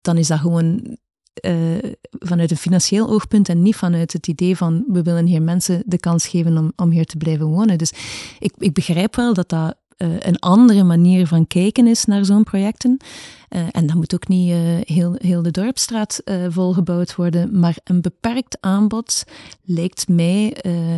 dan 0.00 0.16
is 0.16 0.26
dat 0.26 0.38
gewoon 0.38 0.98
uh, 1.40 1.92
vanuit 2.10 2.50
een 2.50 2.56
financieel 2.56 3.08
oogpunt 3.08 3.48
en 3.48 3.62
niet 3.62 3.76
vanuit 3.76 4.12
het 4.12 4.26
idee 4.26 4.56
van 4.56 4.84
we 4.86 5.02
willen 5.02 5.26
hier 5.26 5.42
mensen 5.42 5.82
de 5.86 5.98
kans 5.98 6.26
geven 6.26 6.58
om, 6.58 6.72
om 6.76 6.90
hier 6.90 7.04
te 7.04 7.16
blijven 7.16 7.46
wonen. 7.46 7.78
Dus 7.78 7.92
ik, 8.38 8.52
ik 8.58 8.72
begrijp 8.72 9.16
wel 9.16 9.34
dat 9.34 9.48
dat 9.48 9.76
uh, 9.98 10.08
een 10.18 10.38
andere 10.38 10.82
manier 10.82 11.26
van 11.26 11.46
kijken 11.46 11.86
is 11.86 12.04
naar 12.04 12.24
zo'n 12.24 12.44
projecten. 12.44 12.96
Uh, 13.50 13.62
en 13.70 13.86
dat 13.86 13.96
moet 13.96 14.14
ook 14.14 14.28
niet 14.28 14.50
uh, 14.50 14.58
heel, 14.80 15.14
heel 15.18 15.42
de 15.42 15.50
dorpstraat 15.50 16.22
volgebouwd 16.48 17.14
worden, 17.14 17.60
maar 17.60 17.76
een 17.84 18.00
beperkt 18.00 18.56
aanbod 18.60 19.24
lijkt 19.62 20.08
mij 20.08 20.52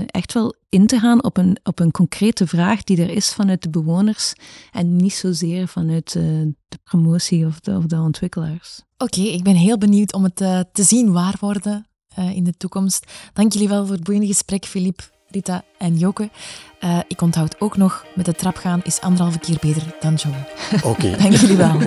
echt 0.06 0.32
wel 0.32 0.54
in 0.68 0.86
te 0.86 0.98
gaan 0.98 1.24
op 1.24 1.36
een, 1.36 1.58
op 1.62 1.78
een 1.78 1.90
concrete 1.90 2.46
vraag 2.46 2.84
die 2.84 3.02
er 3.02 3.10
is 3.10 3.28
vanuit 3.28 3.62
de 3.62 3.70
bewoners 3.70 4.32
en 4.72 4.96
niet 4.96 5.14
zozeer 5.14 5.68
vanuit 5.68 6.12
de 6.12 6.78
promotie 6.84 7.46
of 7.46 7.60
de, 7.60 7.76
of 7.76 7.84
de 7.84 7.96
ontwikkelaars. 7.96 8.82
Oké, 8.98 9.20
ik 9.20 9.42
ben 9.42 9.56
heel 9.56 9.78
benieuwd 9.78 10.12
om 10.12 10.24
het 10.24 10.36
te 10.72 10.82
zien 10.82 11.12
waar 11.12 11.36
worden 11.40 11.86
in 12.14 12.44
de 12.44 12.56
toekomst. 12.56 13.06
Dank 13.32 13.52
jullie 13.52 13.68
wel 13.68 13.86
voor 13.86 13.94
het 13.94 14.04
boeiende 14.04 14.28
gesprek, 14.28 14.64
Filip. 14.64 15.19
Rita 15.30 15.62
en 15.78 15.96
Joke. 15.96 16.30
Uh, 16.84 16.98
ik 17.08 17.20
onthoud 17.20 17.60
ook 17.60 17.76
nog, 17.76 18.04
met 18.14 18.24
de 18.24 18.34
trap 18.34 18.56
gaan 18.56 18.80
is 18.84 19.00
anderhalve 19.00 19.38
keer 19.38 19.56
beter 19.60 19.82
dan 20.00 20.14
joggen. 20.14 20.46
Oké. 20.76 20.86
Okay. 20.86 21.16
Dank 21.22 21.34
jullie 21.34 21.56
wel. 21.56 21.78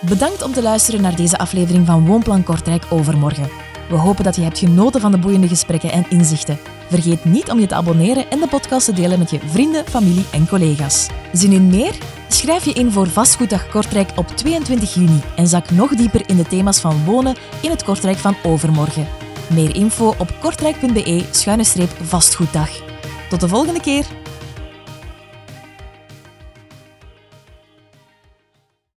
Bedankt 0.00 0.42
om 0.42 0.52
te 0.52 0.62
luisteren 0.62 1.02
naar 1.02 1.16
deze 1.16 1.38
aflevering 1.38 1.86
van 1.86 2.06
Woonplan 2.06 2.42
Kortrijk 2.42 2.84
Overmorgen. 2.90 3.50
We 3.88 3.96
hopen 3.96 4.24
dat 4.24 4.36
je 4.36 4.42
hebt 4.42 4.58
genoten 4.58 5.00
van 5.00 5.10
de 5.10 5.18
boeiende 5.18 5.48
gesprekken 5.48 5.92
en 5.92 6.06
inzichten. 6.08 6.58
Vergeet 6.88 7.24
niet 7.24 7.50
om 7.50 7.60
je 7.60 7.66
te 7.66 7.74
abonneren 7.74 8.30
en 8.30 8.40
de 8.40 8.48
podcast 8.48 8.84
te 8.84 8.92
delen 8.92 9.18
met 9.18 9.30
je 9.30 9.40
vrienden, 9.46 9.86
familie 9.86 10.24
en 10.32 10.48
collega's. 10.48 11.08
Zin 11.32 11.52
in 11.52 11.66
meer? 11.66 11.94
Schrijf 12.28 12.64
je 12.64 12.72
in 12.72 12.92
voor 12.92 13.08
Vastgoeddag 13.08 13.68
Kortrijk 13.68 14.10
op 14.16 14.26
22 14.26 14.94
juni 14.94 15.20
en 15.36 15.46
zak 15.46 15.70
nog 15.70 15.94
dieper 15.94 16.28
in 16.28 16.36
de 16.36 16.46
thema's 16.46 16.80
van 16.80 17.04
wonen 17.04 17.36
in 17.62 17.70
het 17.70 17.84
Kortrijk 17.84 18.18
van 18.18 18.36
overmorgen. 18.42 19.29
Meer 19.54 19.74
info 19.74 20.14
op 20.18 20.34
kortrijk.be-vastgoeddag. 20.40 22.70
Tot 23.28 23.40
de 23.40 23.48
volgende 23.48 23.80
keer! 23.80 24.19